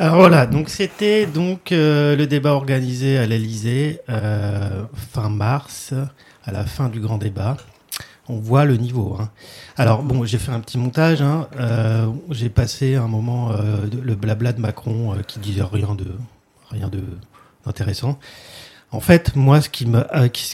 Alors 0.00 0.16
voilà, 0.16 0.46
donc 0.46 0.68
c'était 0.68 1.26
donc 1.26 1.72
euh, 1.72 2.14
le 2.14 2.28
débat 2.28 2.52
organisé 2.52 3.18
à 3.18 3.26
l'Elysée 3.26 3.98
euh, 4.08 4.84
fin 4.94 5.28
mars, 5.28 5.92
à 6.44 6.52
la 6.52 6.64
fin 6.64 6.88
du 6.88 7.00
grand 7.00 7.18
débat. 7.18 7.56
On 8.28 8.36
voit 8.36 8.64
le 8.64 8.76
niveau. 8.76 9.16
Hein. 9.18 9.28
Alors 9.76 10.04
bon, 10.04 10.24
j'ai 10.24 10.38
fait 10.38 10.52
un 10.52 10.60
petit 10.60 10.78
montage. 10.78 11.20
Hein. 11.20 11.48
Euh, 11.58 12.06
j'ai 12.30 12.48
passé 12.48 12.94
un 12.94 13.08
moment 13.08 13.50
le 13.90 14.14
blabla 14.14 14.52
de 14.52 14.60
Macron 14.60 15.16
qui 15.26 15.40
disait 15.40 15.64
rien 15.64 15.96
de 15.96 16.06
rien 16.70 16.88
de 16.88 17.02
d'intéressant. 17.66 18.20
En 18.90 19.00
fait, 19.00 19.36
moi, 19.36 19.60
ce 19.60 19.68
qui 19.68 19.86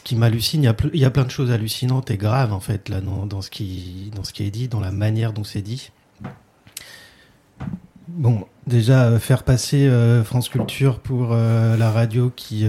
qui 0.03 0.17
m'hallucine, 0.17 0.63
il 0.63 0.67
y, 0.67 0.69
a, 0.69 0.77
il 0.93 1.01
y 1.01 1.05
a 1.05 1.11
plein 1.11 1.25
de 1.25 1.31
choses 1.31 1.53
hallucinantes 1.53 2.11
et 2.11 2.17
graves 2.17 2.53
en 2.53 2.61
fait 2.61 2.89
là 2.89 3.01
dans, 3.01 3.27
dans 3.27 3.43
ce 3.43 3.51
qui 3.51 4.11
dans 4.17 4.25
ce 4.25 4.33
qui 4.33 4.45
est 4.45 4.51
dit, 4.51 4.69
dans 4.69 4.81
la 4.81 4.91
manière 4.91 5.33
dont 5.33 5.45
c'est 5.45 5.63
dit. 5.63 5.93
Bon, 8.09 8.47
déjà 8.67 9.05
euh, 9.05 9.19
faire 9.19 9.43
passer 9.43 9.89
euh, 9.89 10.23
France 10.25 10.49
Culture 10.49 11.01
pour 11.01 11.31
euh, 11.33 11.77
la 11.77 11.91
radio 11.91 12.31
qui 12.35 12.67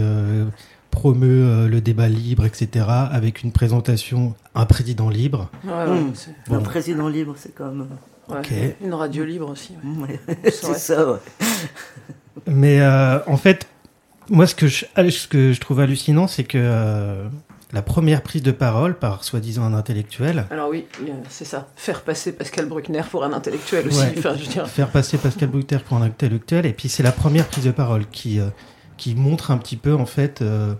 promeut 0.90 1.68
le 1.68 1.80
débat 1.80 2.08
libre, 2.08 2.46
etc., 2.46 2.86
avec 2.88 3.42
une 3.42 3.52
présentation, 3.52 4.34
un 4.54 4.64
président 4.64 5.10
libre. 5.10 5.50
Mmh. 5.64 6.52
Un 6.54 6.60
président 6.60 7.08
libre, 7.08 7.34
c'est 7.36 7.54
comme. 7.54 7.88
Une 8.82 8.94
radio 8.94 9.24
libre 9.24 9.50
aussi. 9.50 9.74
c'est 10.44 10.78
ça, 10.78 11.12
ouais. 11.12 11.18
Mais 12.46 12.84
en 13.26 13.36
fait, 13.36 13.68
moi, 14.30 14.46
ce 14.46 14.54
que 14.54 14.66
je, 14.66 14.84
ce 14.96 15.28
que 15.28 15.52
je 15.52 15.60
trouve 15.60 15.80
hallucinant, 15.80 16.26
c'est 16.26 16.44
que 16.44 17.28
la 17.72 17.82
première 17.82 18.22
prise 18.22 18.42
de 18.42 18.52
parole 18.52 18.96
par 18.96 19.24
soi-disant 19.24 19.64
un 19.64 19.74
intellectuel. 19.74 20.46
Alors 20.50 20.68
oui, 20.68 20.86
c'est 21.28 21.44
ça. 21.44 21.66
Faire 21.74 22.02
passer 22.02 22.32
Pascal 22.32 22.66
Bruckner 22.66 23.02
pour 23.10 23.24
un 23.24 23.32
intellectuel 23.32 23.88
aussi. 23.88 24.06
Faire 24.66 24.88
passer 24.88 25.18
Pascal 25.18 25.48
Bruckner 25.48 25.78
pour 25.84 25.96
un 25.96 26.02
intellectuel. 26.02 26.64
Et 26.66 26.72
puis 26.72 26.88
c'est 26.88 27.02
la 27.02 27.12
première 27.12 27.46
prise 27.46 27.64
de 27.64 27.72
parole 27.72 28.06
qui, 28.10 28.38
euh, 28.38 28.48
qui 28.96 29.14
montre 29.14 29.50
un 29.50 29.58
petit 29.58 29.76
peu, 29.76 29.94
en 29.94 30.06
fait, 30.06 30.42
euh, 30.42 30.74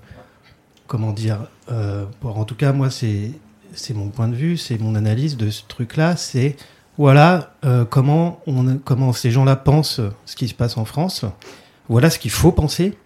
comment 0.87 1.12
dire, 1.12 1.49
euh, 1.73 2.05
en 2.23 2.45
tout 2.45 2.55
cas, 2.55 2.73
moi, 2.73 2.91
c'est, 2.91 3.33
c'est 3.75 3.93
mon 3.93 4.09
point 4.09 4.29
de 4.29 4.37
vue, 4.37 4.57
c'est 4.57 4.79
mon 4.79 4.95
analyse 4.95 5.37
de 5.37 5.50
ce 5.50 5.65
truc-là. 5.67 6.17
C'est, 6.17 6.57
voilà, 6.99 7.57
comment, 7.91 8.41
on, 8.47 8.79
comment 8.79 9.12
ces 9.12 9.31
gens-là 9.31 9.57
pensent 9.57 10.00
ce 10.25 10.37
qui 10.37 10.49
se 10.49 10.55
passe 10.55 10.76
en 10.76 10.85
France. 10.85 11.25
Voilà 11.88 12.11
ce 12.11 12.19
qu'il 12.19 12.31
faut 12.31 12.53
penser. 12.53 12.97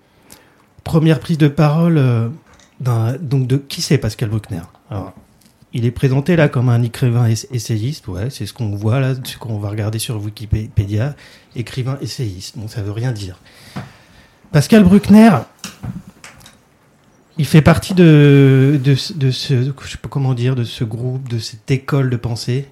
Première 0.85 1.21
prise 1.21 1.39
de 1.39 1.49
parole 1.49 2.31
donc 2.81 3.47
de 3.47 3.57
qui 3.57 3.83
c'est 3.83 3.99
Pascal 3.99 4.29
Bruckner? 4.29 4.63
Alors, 4.91 5.13
il 5.73 5.85
est 5.85 5.91
présenté 5.91 6.35
là 6.35 6.49
comme 6.49 6.69
un 6.69 6.83
écrivain 6.83 7.29
essayiste, 7.29 8.09
ouais, 8.09 8.29
c'est 8.31 8.45
ce 8.47 8.53
qu'on 8.53 8.75
voit 8.75 8.99
là, 8.99 9.15
ce 9.23 9.37
qu'on 9.37 9.59
va 9.59 9.71
regarder 9.71 9.99
sur 9.99 10.21
Wikipédia, 10.21 11.15
écrivain 11.55 11.97
essayiste. 12.01 12.59
Bon, 12.59 12.67
ça 12.67 12.83
veut 12.83 12.91
rien 12.91 13.13
dire. 13.13 13.39
Pascal 14.51 14.83
Bruckner, 14.83 15.31
il 17.39 17.47
fait 17.47 17.63
partie 17.63 17.95
de, 17.95 18.81
de, 18.83 18.97
de 19.15 19.31
ce, 19.31 19.73
je 19.81 19.89
sais 19.89 19.99
pas 19.99 20.09
comment 20.09 20.35
dire, 20.35 20.57
de 20.57 20.65
ce 20.65 20.83
groupe, 20.83 21.29
de 21.29 21.39
cette 21.39 21.71
école 21.71 22.11
de 22.11 22.17
pensée 22.17 22.67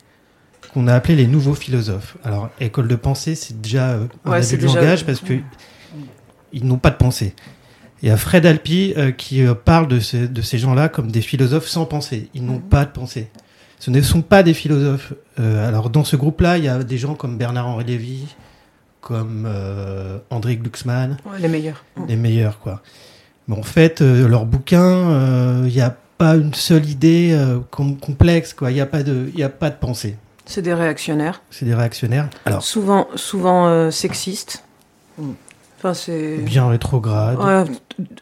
qu'on 0.75 0.89
a 0.89 0.95
appelé 0.95 1.15
les 1.15 1.29
nouveaux 1.29 1.55
philosophes. 1.55 2.17
Alors, 2.25 2.51
école 2.59 2.89
de 2.89 2.97
pensée, 2.97 3.37
c'est 3.37 3.61
déjà 3.61 3.91
euh, 3.91 4.07
un 4.25 4.33
ouais, 4.33 4.41
de 4.41 4.67
langage 4.67 5.07
parce 5.07 5.21
que 5.21 5.35
ils 6.53 6.67
n'ont 6.67 6.79
pas 6.79 6.91
de 6.91 6.97
pensée. 6.97 7.35
Il 8.03 8.09
y 8.09 8.13
a 8.13 8.17
Fred 8.17 8.47
Alpi 8.47 8.95
euh, 8.97 9.11
qui 9.11 9.45
euh, 9.45 9.55
parle 9.55 9.89
de 9.89 9.99
ces, 9.99 10.29
de 10.29 10.43
ces 10.43 10.59
gens-là 10.59 10.89
comme 10.89 11.11
des 11.11 11.21
philosophes 11.21 11.67
sans 11.67 11.85
pensée. 11.85 12.29
Ils 12.35 12.45
n'ont 12.45 12.55
mhm. 12.55 12.63
pas 12.63 12.85
de 12.85 12.91
pensée. 12.91 13.29
Ce 13.81 13.91
ne 13.91 14.01
sont 14.01 14.23
pas 14.23 14.43
des 14.43 14.55
philosophes. 14.55 15.15
Euh, 15.39 15.67
alors 15.67 15.91
dans 15.91 16.05
ce 16.05 16.17
groupe-là, 16.17 16.59
il 16.59 16.65
y 16.65 16.69
a 16.69 16.83
des 16.83 16.99
gens 16.99 17.15
comme 17.15 17.37
Bernard-Henri 17.37 17.85
Lévy, 17.85 18.27
comme 19.01 19.49
André 20.31 20.57
Glucksmann. 20.57 21.17
les 21.39 21.49
meilleurs. 21.49 21.85
Les 22.09 22.17
meilleurs, 22.17 22.59
quoi. 22.59 22.83
Mais 23.47 23.57
en 23.57 23.63
fait, 23.63 24.01
leur 24.01 24.45
bouquin, 24.45 25.65
il 25.65 25.73
n'y 25.73 25.81
a 25.81 25.97
pas 26.19 26.35
une 26.35 26.53
seule 26.53 26.87
idée 26.87 27.39
complexe, 27.71 28.53
quoi. 28.53 28.73
Il 28.73 28.75
n'y 28.75 28.81
a 28.81 28.87
pas 28.87 29.05
de, 29.05 29.31
a 29.41 29.49
pas 29.49 29.71
de 29.71 29.77
pensée. 29.77 30.17
C'est 30.45 30.61
des 30.61 30.75
réactionnaires. 30.75 31.41
C'est 31.51 31.65
des 31.65 31.75
réactionnaires. 31.75 32.29
Alors 32.45 32.65
souvent, 32.65 33.07
souvent 33.15 33.91
sexistes. 33.93 34.65
Mm. 35.17 35.33
Enfin, 35.79 35.95
c'est 35.95 36.39
bien 36.39 36.69
rétrograde. 36.69 37.39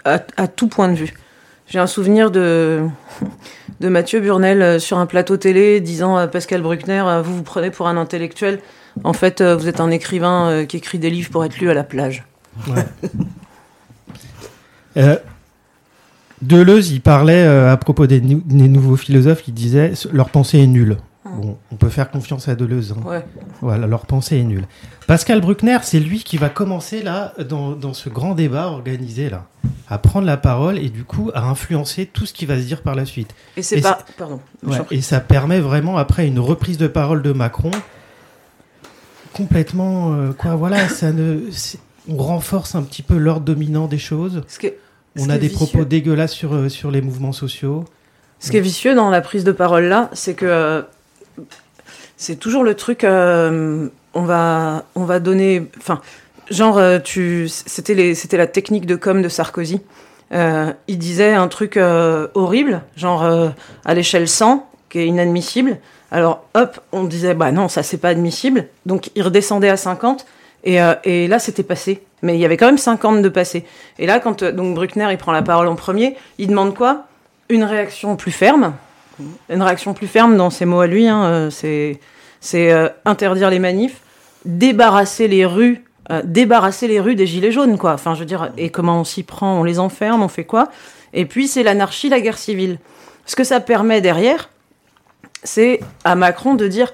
à, 0.04 0.48
tout 0.48 0.68
point 0.68 0.88
de 0.88 0.94
vue. 0.94 1.14
J'ai 1.66 1.78
un 1.78 1.86
souvenir 1.86 2.30
de, 2.30 2.82
de 3.80 3.88
Mathieu 3.88 4.20
Burnel 4.20 4.60
euh, 4.60 4.78
sur 4.78 4.98
un 4.98 5.06
plateau 5.06 5.38
télé 5.38 5.80
disant 5.80 6.16
à 6.16 6.28
Pascal 6.28 6.60
Bruckner 6.60 7.02
euh, 7.06 7.22
Vous 7.22 7.34
vous 7.38 7.42
prenez 7.42 7.70
pour 7.70 7.88
un 7.88 7.96
intellectuel. 7.96 8.60
En 9.04 9.14
fait, 9.14 9.40
euh, 9.40 9.56
vous 9.56 9.68
êtes 9.68 9.80
un 9.80 9.90
écrivain 9.90 10.66
qui 10.66 10.76
écrit 10.76 10.98
des 10.98 11.08
livres 11.08 11.30
pour 11.30 11.46
être 11.46 11.56
lu 11.58 11.70
à 11.70 11.74
la 11.74 11.84
plage. 11.84 12.24
Deleuze, 16.42 16.90
il 16.90 17.00
parlait 17.00 17.46
à 17.46 17.76
propos 17.78 18.06
des, 18.06 18.20
des, 18.20 18.68
nouveaux 18.68 18.96
philosophes, 18.96 19.48
il 19.48 19.54
disait 19.54 19.92
Leur 20.12 20.28
pensée 20.28 20.58
est 20.58 20.66
nulle. 20.66 20.98
Bon, 21.40 21.58
on 21.72 21.76
peut 21.76 21.88
faire 21.88 22.10
confiance 22.10 22.48
à 22.48 22.54
Deleuze. 22.54 22.94
Hein. 22.96 23.22
Voilà, 23.60 23.86
leur 23.86 24.06
pensée 24.06 24.38
est 24.38 24.44
nulle. 24.44 24.66
Pascal 25.06 25.40
Bruckner, 25.40 25.78
c'est 25.82 26.00
lui 26.00 26.22
qui 26.22 26.36
va 26.36 26.48
commencer 26.48 27.02
là, 27.02 27.32
dans, 27.48 27.92
ce 27.92 28.08
grand 28.08 28.34
débat 28.34 28.66
organisé 28.66 29.30
là, 29.30 29.46
à 29.88 29.98
prendre 29.98 30.26
la 30.26 30.36
parole 30.36 30.78
et 30.78 30.88
du 30.88 31.04
coup 31.04 31.30
à 31.34 31.44
influencer 31.44 32.06
tout 32.06 32.26
ce 32.26 32.32
qui 32.32 32.46
va 32.46 32.56
se 32.56 32.64
dire 32.64 32.82
par 32.82 32.94
la 32.94 33.04
suite. 33.04 33.34
Et 33.56 33.62
c'est 33.62 33.80
pas, 33.80 33.98
pardon. 34.16 34.40
et 34.90 35.00
ça 35.00 35.20
permet 35.20 35.60
vraiment 35.60 35.96
après 35.96 36.26
une 36.26 36.38
reprise 36.38 36.78
de 36.78 36.86
parole 36.86 37.22
de 37.22 37.32
Macron 37.32 37.70
complètement 39.36 40.14
euh, 40.14 40.32
quoi. 40.32 40.56
Voilà, 40.56 40.88
ça 40.88 41.12
ne, 41.12 41.40
on 42.08 42.16
renforce 42.16 42.74
un 42.74 42.82
petit 42.82 43.02
peu 43.02 43.16
l'ordre 43.16 43.44
dominant 43.44 43.86
des 43.86 43.98
choses. 43.98 44.42
on 45.18 45.28
a 45.28 45.38
des 45.38 45.48
propos 45.48 45.84
dégueulasses 45.84 46.32
sur 46.32 46.54
euh, 46.54 46.68
sur 46.68 46.90
les 46.90 47.02
mouvements 47.02 47.32
sociaux. 47.32 47.84
Ce 48.38 48.50
qui 48.50 48.56
est 48.56 48.60
vicieux 48.60 48.94
dans 48.94 49.10
la 49.10 49.20
prise 49.20 49.44
de 49.44 49.52
parole 49.52 49.84
là, 49.84 50.10
c'est 50.12 50.34
que 50.34 50.46
euh, 50.46 50.82
c'est 52.16 52.36
toujours 52.36 52.64
le 52.64 52.74
truc. 52.74 53.04
Euh, 53.04 53.88
on 54.14 54.22
va, 54.22 54.84
on 54.94 55.04
va 55.04 55.20
donner. 55.20 55.66
Enfin, 55.78 56.00
genre, 56.50 56.78
euh, 56.78 56.98
tu, 56.98 57.48
c'était 57.48 58.14
c'était 58.14 58.36
la 58.36 58.46
technique 58.46 58.86
de 58.86 58.96
com 58.96 59.22
de 59.22 59.28
Sarkozy. 59.28 59.80
Euh, 60.32 60.72
il 60.88 60.98
disait 60.98 61.34
un 61.34 61.48
truc 61.48 61.76
horrible, 61.76 62.82
genre 62.96 63.24
à 63.84 63.94
l'échelle 63.94 64.28
100, 64.28 64.68
qui 64.88 65.00
est 65.00 65.06
inadmissible. 65.06 65.78
Alors, 66.10 66.44
hop, 66.54 66.80
on 66.92 67.04
disait, 67.04 67.34
bah 67.34 67.52
non, 67.52 67.68
ça 67.68 67.82
c'est 67.82 67.98
pas 67.98 68.08
admissible. 68.08 68.66
Donc, 68.86 69.10
il 69.14 69.22
redescendait 69.22 69.68
à 69.68 69.76
50. 69.76 70.26
Et, 70.64 70.78
et 71.04 71.28
là, 71.28 71.38
c'était 71.38 71.62
passé. 71.62 72.02
Mais 72.22 72.34
il 72.34 72.40
y 72.40 72.44
avait 72.44 72.56
quand 72.56 72.66
même 72.66 72.78
50 72.78 73.22
de 73.22 73.28
passé. 73.28 73.64
Et 73.98 74.06
là, 74.06 74.18
quand 74.18 74.42
donc 74.42 74.74
Bruckner 74.74 75.08
il 75.10 75.18
prend 75.18 75.32
la 75.32 75.42
parole 75.42 75.68
en 75.68 75.76
premier, 75.76 76.16
il 76.38 76.48
demande 76.48 76.74
quoi? 76.74 77.04
Une 77.48 77.62
réaction 77.62 78.16
plus 78.16 78.32
ferme, 78.32 78.72
une 79.48 79.62
réaction 79.62 79.94
plus 79.94 80.06
ferme 80.06 80.36
dans 80.36 80.50
ses 80.50 80.64
mots 80.64 80.80
à 80.80 80.86
lui, 80.86 81.08
hein, 81.08 81.24
euh, 81.24 81.50
c'est 81.50 81.98
euh, 82.54 82.88
interdire 83.04 83.50
les 83.50 83.58
manifs, 83.58 84.00
débarrasser 84.44 85.28
les 85.28 85.46
rues, 85.46 85.84
euh, 86.10 86.22
débarrasser 86.24 86.88
les 86.88 87.00
rues 87.00 87.14
des 87.14 87.26
gilets 87.26 87.52
jaunes, 87.52 87.78
quoi. 87.78 87.94
Enfin, 87.94 88.14
je 88.14 88.20
veux 88.20 88.26
dire, 88.26 88.52
et 88.56 88.70
comment 88.70 89.00
on 89.00 89.04
s'y 89.04 89.22
prend 89.22 89.60
On 89.60 89.64
les 89.64 89.78
enferme, 89.78 90.22
on 90.22 90.28
fait 90.28 90.44
quoi? 90.44 90.68
Et 91.12 91.26
puis 91.26 91.48
c'est 91.48 91.62
l'anarchie, 91.62 92.08
la 92.08 92.20
guerre 92.20 92.38
civile. 92.38 92.78
Ce 93.24 93.36
que 93.36 93.44
ça 93.44 93.60
permet 93.60 94.00
derrière, 94.00 94.50
c'est 95.42 95.80
à 96.04 96.14
Macron 96.14 96.54
de 96.54 96.66
dire 96.68 96.92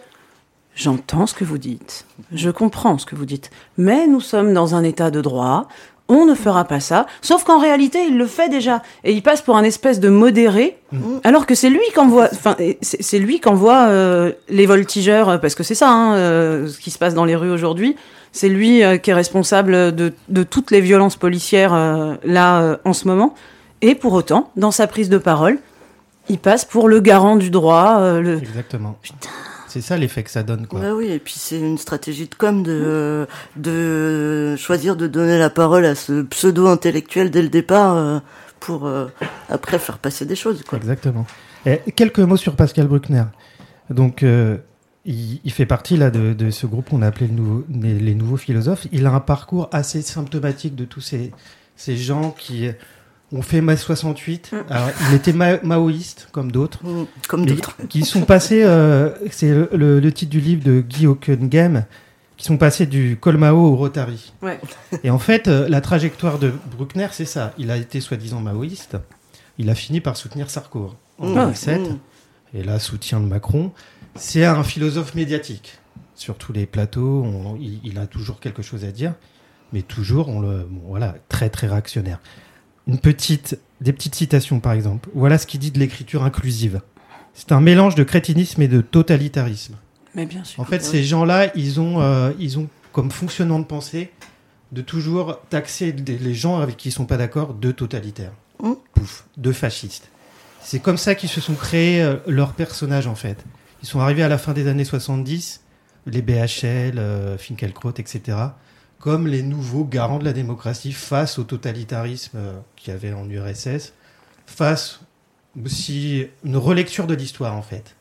J'entends 0.75 1.27
ce 1.27 1.35
que 1.35 1.45
vous 1.45 1.59
dites, 1.59 2.07
je 2.33 2.49
comprends 2.49 2.97
ce 2.97 3.05
que 3.05 3.15
vous 3.15 3.27
dites, 3.27 3.51
mais 3.77 4.07
nous 4.07 4.23
sommes 4.23 4.55
dans 4.55 4.75
un 4.75 4.83
état 4.85 5.11
de 5.11 5.21
droit, 5.21 5.69
on 6.13 6.27
ne 6.27 6.35
fera 6.35 6.65
pas 6.65 6.79
ça. 6.79 7.07
Sauf 7.23 7.43
qu'en 7.43 7.59
réalité, 7.59 8.05
il 8.07 8.19
le 8.19 8.27
fait 8.27 8.51
déjà. 8.51 8.83
Et 9.03 9.13
il 9.13 9.23
passe 9.23 9.41
pour 9.41 9.57
un 9.57 9.63
espèce 9.63 9.99
de 9.99 10.11
modéré, 10.11 10.77
mm. 10.93 11.21
alors 11.25 11.47
que 11.47 11.55
c'est 11.55 11.71
lui 11.71 11.81
qui 11.91 11.99
envoie, 11.99 12.29
enfin, 12.31 12.55
c'est 12.83 13.19
lui 13.19 13.41
qui 13.41 13.49
envoie 13.49 13.87
euh, 13.87 14.33
les 14.51 14.67
voltigeurs, 14.67 15.41
parce 15.41 15.55
que 15.55 15.63
c'est 15.63 15.75
ça, 15.75 15.91
hein, 15.91 16.15
euh, 16.17 16.69
ce 16.69 16.79
qui 16.79 16.91
se 16.91 16.99
passe 16.99 17.15
dans 17.15 17.25
les 17.25 17.35
rues 17.35 17.51
aujourd'hui. 17.51 17.97
C'est 18.31 18.51
lui 18.51 18.85
euh, 18.85 18.99
qui 18.99 19.11
est 19.11 19.15
responsable 19.15 19.95
de, 19.95 20.13
toutes 20.43 20.71
les 20.71 20.83
violences 20.83 21.17
policières 21.17 21.73
là 22.25 22.79
en 22.85 22.93
ce 22.93 23.09
moment. 23.09 23.35
Et 23.81 23.95
pour 23.95 24.13
autant, 24.13 24.51
dans 24.57 24.71
sa 24.71 24.87
prise 24.87 25.09
de 25.09 25.19
parole, 25.19 25.59
il 26.29 26.39
passe 26.39 26.67
pour 26.67 26.89
le 26.89 27.01
garant 27.01 27.37
du 27.37 27.51
droit. 27.51 28.21
le... 28.21 28.37
Exactement. 28.37 28.97
Putain. 29.03 29.29
C'est 29.73 29.81
ça 29.81 29.97
l'effet 29.97 30.23
que 30.23 30.31
ça 30.31 30.43
donne, 30.43 30.67
quoi. 30.67 30.81
Bah 30.81 30.93
oui, 30.93 31.07
et 31.07 31.19
puis 31.19 31.33
c'est 31.39 31.59
une 31.59 31.79
stratégie 31.79 32.29
de 32.29 32.35
com 32.35 32.63
de, 32.63 33.27
de 33.57 34.55
choisir 34.57 34.97
de 34.97 35.07
donner 35.07 35.39
la 35.39 35.49
parole 35.49 35.87
à 35.87 35.95
ce 35.95 36.21
pseudo-intellectuel 36.21 37.31
dès 37.31 37.41
le 37.41 37.49
départ 37.49 37.97
euh, 37.97 38.19
pour 38.61 38.87
euh, 38.87 39.07
après 39.49 39.79
faire 39.79 39.97
passer 39.97 40.27
des 40.27 40.37
choses. 40.37 40.63
Quoi. 40.69 40.77
Exactement. 40.77 41.25
Et 41.65 41.81
quelques 41.97 42.19
mots 42.19 42.37
sur 42.37 42.55
Pascal 42.55 42.87
Bruckner. 42.87 43.25
Donc, 43.89 44.23
euh, 44.23 44.59
il, 45.07 45.41
il 45.43 45.53
fait 45.53 45.65
partie 45.65 45.97
là 45.97 46.11
de, 46.11 46.35
de 46.35 46.51
ce 46.51 46.67
groupe 46.67 46.91
qu'on 46.91 47.01
a 47.01 47.07
appelé 47.07 47.29
le 47.29 47.33
nouveau- 47.33 47.65
les, 47.71 47.99
les 47.99 48.15
nouveaux 48.15 48.37
philosophes. 48.37 48.87
Il 48.93 49.07
a 49.07 49.13
un 49.13 49.21
parcours 49.21 49.71
assez 49.73 50.03
symptomatique 50.03 50.75
de 50.75 50.85
tous 50.85 51.01
ces, 51.01 51.33
ces 51.77 51.97
gens 51.97 52.31
qui 52.31 52.69
ont 53.33 53.43
fait 53.43 53.61
mai 53.61 53.77
68. 53.77 54.53
Alors, 54.69 54.91
il 55.09 55.15
était 55.15 55.33
ma- 55.33 55.61
maoïste, 55.63 56.29
comme 56.33 56.53
d'autres. 56.53 56.85
Mm, 56.85 57.05
Comme 57.29 57.47
d'autres. 57.47 57.77
qui 57.89 58.05
sont 58.05 58.23
passés, 58.23 58.63
euh, 58.63 59.11
c'est 59.31 59.51
le, 59.51 59.69
le- 59.73 60.01
le 60.01 60.13
titre 60.13 60.31
du 60.31 60.41
livre 60.41 60.63
de 60.65 60.81
Guy 60.81 61.07
Hockenheim, 61.07 61.85
qui 62.37 62.45
sont 62.45 62.57
passés 62.59 62.87
du 62.87 63.17
Colmao 63.21 63.57
au 63.73 63.77
Rotary. 63.77 64.33
Ouais. 64.43 64.61
Et 65.03 65.11
en 65.11 65.19
fait, 65.19 65.49
euh, 65.49 65.69
la 65.69 65.81
trajectoire 65.81 66.39
de 66.39 66.53
Bruckner, 66.77 67.09
c'est 67.13 67.25
ça. 67.25 67.53
Il 67.59 67.71
a 67.71 67.77
été 67.77 68.01
soi-disant 68.01 68.41
maoïste. 68.41 68.97
Il 69.59 69.71
a 69.71 69.75
fini 69.75 70.01
par 70.01 70.17
soutenir 70.17 70.51
Sarko 70.51 70.93
en 71.19 71.29
Mmh. 71.29 71.35
2007. 71.35 71.81
Mmh. 71.81 71.99
Et 72.55 72.63
là, 72.65 72.79
soutien 72.79 73.21
de 73.21 73.27
Macron. 73.27 73.73
C'est 74.15 74.45
un 74.45 74.63
philosophe 74.63 75.15
médiatique. 75.15 75.79
Sur 76.15 76.37
tous 76.37 76.53
les 76.53 76.67
plateaux, 76.67 77.23
on- 77.25 77.57
il, 77.61 77.81
il 77.85 77.99
a 77.99 78.07
toujours 78.07 78.41
quelque 78.41 78.61
chose 78.63 78.85
à 78.85 78.91
dire. 78.91 79.15
Mais 79.73 79.81
toujours, 79.81 80.29
on 80.29 80.41
le, 80.41 80.67
bon, 80.69 80.83
voilà, 80.89 81.15
très 81.31 81.49
très 81.49 81.67
réactionnaire. 81.67 82.19
Une 82.87 82.99
petite, 82.99 83.59
des 83.81 83.93
petites 83.93 84.15
citations 84.15 84.61
par 84.61 84.73
exemple. 84.73 85.09
Voilà 85.15 85.39
ce 85.39 85.47
qu'il 85.47 85.61
dit 85.61 85.71
de 85.71 85.79
l'écriture 85.79 86.25
inclusive. 86.25 86.81
C'est 87.35 87.53
un 87.53 87.61
mélange 87.61 87.95
de 87.95 88.05
crétinisme 88.05 88.61
et 88.63 88.69
de 88.69 88.81
totalitarisme. 88.81 89.75
Mais 90.15 90.27
bien 90.27 90.45
sûr. 90.45 90.61
En 90.61 90.65
fait, 90.65 90.83
ces 90.83 91.03
gens-là, 91.03 91.51
ils 91.55 91.81
ont, 91.81 92.01
euh, 92.03 92.33
ils 92.39 92.59
ont 92.59 92.69
comme 92.93 93.11
fonctionnement 93.11 93.59
de 93.59 93.65
pensée 93.65 94.11
de 94.73 94.83
toujours 94.83 95.41
taxer 95.51 95.93
les 95.93 96.35
gens 96.35 96.59
avec 96.59 96.77
qui 96.77 96.89
ils 96.89 96.93
sont 96.93 97.07
pas 97.07 97.17
d'accord 97.17 97.55
de 97.55 97.73
totalitaires, 97.73 98.33
Mm. 98.63 98.73
pouf, 98.95 99.25
de 99.37 99.53
fascistes. 99.53 100.09
C'est 100.63 100.79
comme 100.79 100.97
ça 100.97 101.15
qu'ils 101.15 101.29
se 101.29 101.41
sont 101.41 101.55
créés 101.55 102.03
euh, 102.03 102.17
leurs 102.27 102.53
personnages 102.53 103.07
en 103.07 103.15
fait. 103.15 103.45
Ils 103.83 103.89
sont 103.89 104.01
arrivés 104.01 104.23
à 104.23 104.29
la 104.29 104.39
fin 104.39 104.53
des 104.53 104.69
années 104.69 104.85
70, 104.85 105.63
les 106.07 106.23
BHL, 106.23 106.99
euh, 106.99 107.37
Finkielkraut, 107.37 107.95
etc., 107.97 108.39
comme 109.03 109.27
les 109.27 109.43
nouveaux 109.43 109.85
garants 109.85 110.21
de 110.21 110.25
la 110.25 110.33
démocratie 110.33 110.93
face 110.93 111.41
au 111.41 111.43
totalitarisme 111.43 112.39
euh, 112.39 112.53
qu'il 112.77 112.93
y 112.93 112.97
avait 112.97 113.13
en 113.13 113.29
URSS, 113.29 113.95
face 114.47 115.01
aussi 115.67 116.29
une 116.45 116.57
relecture 116.57 117.09
de 117.09 117.15
l'histoire 117.15 117.57
en 117.57 117.63
fait. 117.63 117.97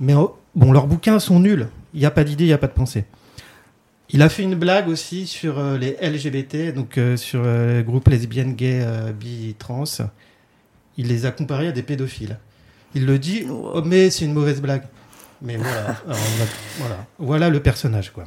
Mais 0.00 0.14
oh, 0.14 0.36
bon, 0.56 0.72
leurs 0.72 0.88
bouquins 0.88 1.20
sont 1.20 1.38
nuls. 1.38 1.68
Il 1.94 2.00
n'y 2.00 2.06
a 2.06 2.10
pas 2.10 2.24
d'idée, 2.24 2.42
il 2.42 2.48
n'y 2.48 2.52
a 2.52 2.58
pas 2.58 2.66
de 2.66 2.72
pensée. 2.72 3.04
Il 4.10 4.20
a 4.20 4.28
fait 4.28 4.42
une 4.42 4.56
blague 4.56 4.88
aussi 4.88 5.28
sur 5.28 5.60
euh, 5.60 5.78
les 5.78 5.92
LGBT, 6.02 6.74
donc 6.74 6.98
euh, 6.98 7.16
sur 7.16 7.42
le 7.44 7.82
groupe 7.82 8.08
lesbiennes, 8.08 8.56
gays, 8.56 8.84
bi, 9.12 9.54
trans. 9.56 9.84
Il 10.96 11.06
les 11.06 11.24
a 11.26 11.30
comparés 11.30 11.68
à 11.68 11.72
des 11.72 11.84
pédophiles. 11.84 12.36
Il 12.96 13.06
le 13.06 13.20
dit, 13.20 13.44
Wow. 13.44 13.70
oh, 13.74 13.82
mais 13.84 14.10
c'est 14.10 14.24
une 14.24 14.32
mauvaise 14.32 14.60
blague. 14.60 14.82
Mais 15.40 15.54
Alors, 15.54 15.96
voilà, 16.78 17.06
voilà 17.20 17.48
le 17.48 17.60
personnage, 17.60 18.10
quoi. 18.10 18.24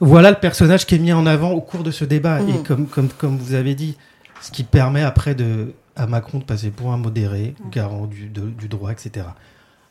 Voilà 0.00 0.30
le 0.30 0.38
personnage 0.38 0.86
qui 0.86 0.94
est 0.94 0.98
mis 0.98 1.12
en 1.12 1.26
avant 1.26 1.50
au 1.50 1.60
cours 1.60 1.82
de 1.82 1.90
ce 1.90 2.04
débat. 2.04 2.40
Et 2.40 2.62
comme, 2.62 2.86
comme, 2.86 3.08
comme 3.08 3.36
vous 3.36 3.54
avez 3.54 3.74
dit, 3.74 3.96
ce 4.40 4.50
qui 4.50 4.64
permet 4.64 5.02
après 5.02 5.34
de, 5.34 5.74
à 5.96 6.06
Macron 6.06 6.38
de 6.38 6.44
passer 6.44 6.70
pour 6.70 6.92
un 6.92 6.96
modéré, 6.96 7.54
garant 7.70 8.06
du, 8.06 8.28
de- 8.28 8.48
du 8.48 8.68
droit, 8.68 8.92
etc. 8.92 9.26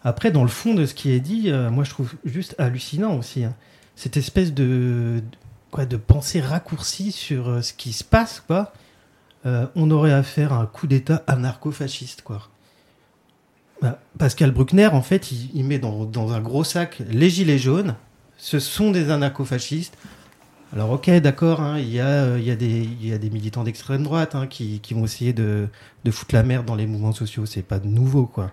Après, 0.04 0.32
dans 0.32 0.42
le 0.44 0.50
fond 0.50 0.74
de 0.74 0.86
ce 0.86 0.94
qui 0.94 1.12
est 1.12 1.20
dit, 1.20 1.51
euh, 1.51 1.70
moi 1.70 1.84
je 1.84 1.89
trouve 1.92 2.13
juste 2.25 2.56
hallucinant 2.58 3.16
aussi. 3.18 3.44
hein. 3.44 3.54
Cette 3.96 4.18
espèce 4.18 4.54
de, 4.54 4.63
de- 5.18 5.24
quoi, 5.72 5.86
de 5.86 5.98
pensée 5.98 6.39
raccourcie 6.42 7.12
sur 7.12 7.50
euh, 7.50 7.62
ce 7.62 7.74
qui 7.74 7.94
se 7.94 8.04
passe, 8.04 8.42
quoi. 8.48 8.74
Euh, 9.46 9.68
on 9.75 9.92
aurait 9.92 10.12
affaire 10.13 10.54
à 10.54 10.58
un 10.58 10.66
coup 10.66 10.88
d'État 10.88 11.24
anarcho-fasciste, 11.28 12.24
quoi. 12.24 12.50
Bah, 13.81 14.00
Pascal 14.18 14.51
Bruckner, 14.51 14.88
en 14.88 15.01
fait, 15.01 15.31
il, 15.31 15.51
il 15.53 15.64
met 15.66 15.79
dans, 15.79 16.05
dans 16.05 16.33
un 16.33 16.42
gros 16.42 16.64
sac 16.64 17.01
les 17.10 17.29
gilets 17.29 17.57
jaunes. 17.60 17.96
Ce 18.40 18.60
sont 18.60 18.92
des 18.92 19.12
anarcho-fascistes. 19.12 19.96
Alors, 20.74 20.92
ok, 20.92 21.10
d'accord, 21.20 21.62
hein, 21.62 21.78
il 21.78 21.90
y, 21.90 22.00
a, 22.00 22.08
euh, 22.08 22.38
il 22.40 22.46
y, 22.46 22.52
a 23.12 23.18
des- 23.18 23.30
militants 23.30 23.64
d'extrême 23.64 24.04
droite 24.04 24.34
hein, 24.36 24.48
qui, 24.48 24.82
vont 24.92 25.04
essayer 25.04 25.34
de, 25.34 25.68
foutre 26.10 26.34
la 26.34 26.44
merde 26.44 26.66
dans 26.66 26.75
les 26.75 26.88
mouvements 26.88 27.12
sociaux. 27.12 27.46
C'est 27.46 27.64
pas 27.64 27.80
nouveau, 27.80 28.25
quoi. 28.25 28.52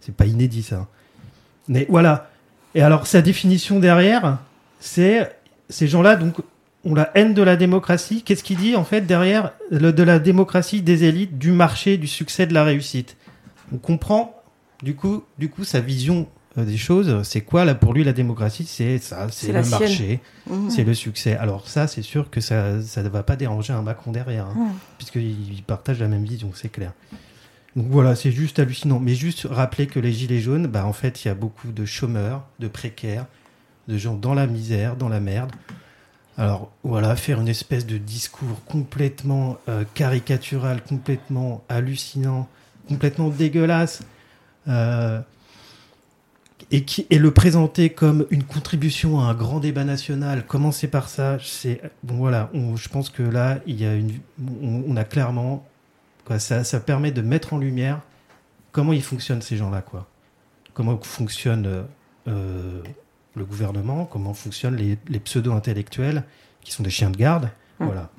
C'est 0.00 0.14
pas 0.14 0.26
inédit, 0.26 0.62
ça. 0.62 0.88
Mais 1.68 1.86
voilà. 1.88 2.30
Et 2.74 2.82
alors, 2.82 3.06
sa 3.06 3.22
définition 3.22 3.78
derrière, 3.78 4.38
c'est 4.80 5.30
ces 5.68 5.86
gens-là, 5.86 6.16
donc, 6.16 6.36
ont 6.84 6.94
la 6.94 7.10
haine 7.14 7.34
de 7.34 7.42
la 7.42 7.56
démocratie. 7.56 8.22
Qu'est-ce 8.22 8.42
qu'il 8.42 8.56
dit, 8.56 8.74
en 8.74 8.84
fait, 8.84 9.02
derrière 9.02 9.52
de 9.70 10.02
la 10.02 10.18
démocratie 10.18 10.82
des 10.82 11.04
élites, 11.04 11.38
du 11.38 11.52
marché, 11.52 11.96
du 11.96 12.06
succès, 12.06 12.46
de 12.46 12.54
la 12.54 12.64
réussite? 12.64 13.16
On 13.72 13.78
comprend, 13.78 14.42
du 14.82 14.94
coup, 14.94 15.24
du 15.38 15.50
coup 15.50 15.64
sa 15.64 15.80
vision 15.80 16.28
des 16.56 16.76
choses. 16.76 17.22
C'est 17.22 17.42
quoi, 17.42 17.64
là, 17.64 17.74
pour 17.74 17.92
lui, 17.94 18.02
la 18.04 18.12
démocratie? 18.12 18.64
C'est 18.64 18.98
ça, 18.98 19.26
c'est 19.30 19.52
le 19.52 19.62
marché, 19.64 20.20
Mhm. 20.50 20.70
c'est 20.70 20.84
le 20.84 20.94
succès. 20.94 21.36
Alors, 21.36 21.68
ça, 21.68 21.86
c'est 21.86 22.02
sûr 22.02 22.30
que 22.30 22.40
ça 22.40 22.82
ça 22.82 23.02
ne 23.02 23.08
va 23.08 23.22
pas 23.22 23.36
déranger 23.36 23.72
un 23.72 23.82
Macron 23.82 24.10
derrière, 24.12 24.46
hein, 24.46 24.72
puisqu'il 24.96 25.62
partage 25.66 26.00
la 26.00 26.08
même 26.08 26.24
vision, 26.24 26.50
c'est 26.54 26.68
clair. 26.70 26.92
Donc 27.76 27.86
voilà, 27.90 28.16
c'est 28.16 28.32
juste 28.32 28.58
hallucinant. 28.58 28.98
Mais 28.98 29.14
juste 29.14 29.46
rappeler 29.48 29.86
que 29.86 30.00
les 30.00 30.12
Gilets 30.12 30.40
jaunes, 30.40 30.66
bah, 30.66 30.84
en 30.86 30.92
fait, 30.92 31.24
il 31.24 31.28
y 31.28 31.30
a 31.30 31.34
beaucoup 31.34 31.68
de 31.70 31.84
chômeurs, 31.84 32.44
de 32.58 32.66
précaires, 32.66 33.26
de 33.86 33.96
gens 33.96 34.14
dans 34.14 34.34
la 34.34 34.46
misère, 34.46 34.96
dans 34.96 35.08
la 35.08 35.20
merde. 35.20 35.52
Alors 36.36 36.70
voilà, 36.84 37.14
faire 37.16 37.40
une 37.40 37.48
espèce 37.48 37.84
de 37.86 37.98
discours 37.98 38.64
complètement 38.66 39.58
euh, 39.68 39.84
caricatural, 39.94 40.82
complètement 40.82 41.64
hallucinant, 41.68 42.48
complètement 42.88 43.28
dégueulasse, 43.28 44.02
euh, 44.68 45.20
et, 46.70 46.84
qui, 46.84 47.06
et 47.10 47.18
le 47.18 47.30
présenter 47.30 47.90
comme 47.90 48.26
une 48.30 48.42
contribution 48.44 49.20
à 49.20 49.24
un 49.24 49.34
grand 49.34 49.58
débat 49.60 49.84
national, 49.84 50.44
commencer 50.46 50.86
par 50.88 51.08
ça, 51.08 51.38
c'est 51.42 51.80
bon 52.02 52.16
voilà, 52.16 52.50
on- 52.54 52.76
je 52.76 52.88
pense 52.88 53.08
que 53.10 53.22
là 53.22 53.58
il 53.66 53.80
y 53.80 53.86
a 53.86 53.94
une, 53.94 54.12
on, 54.62 54.84
on 54.86 54.96
a 54.96 55.04
clairement 55.04 55.66
quoi, 56.24 56.38
ça, 56.38 56.64
ça 56.64 56.78
permet 56.80 57.10
de 57.10 57.22
mettre 57.22 57.54
en 57.54 57.58
lumière 57.58 58.00
comment 58.72 58.92
ils 58.92 59.02
fonctionnent 59.02 59.40
ces 59.42 59.56
gens-là 59.56 59.80
quoi, 59.82 60.06
comment 60.74 60.98
fonctionne 61.02 61.66
euh, 61.66 61.82
euh, 62.28 62.82
le 63.34 63.44
gouvernement, 63.44 64.04
comment 64.04 64.34
fonctionnent 64.34 64.76
les, 64.76 64.98
les 65.08 65.20
pseudo-intellectuels 65.20 66.24
qui 66.62 66.72
sont 66.72 66.82
des 66.82 66.90
chiens 66.90 67.10
de 67.10 67.16
garde, 67.16 67.50
Mm. 67.80 67.84
voilà. 67.86 68.10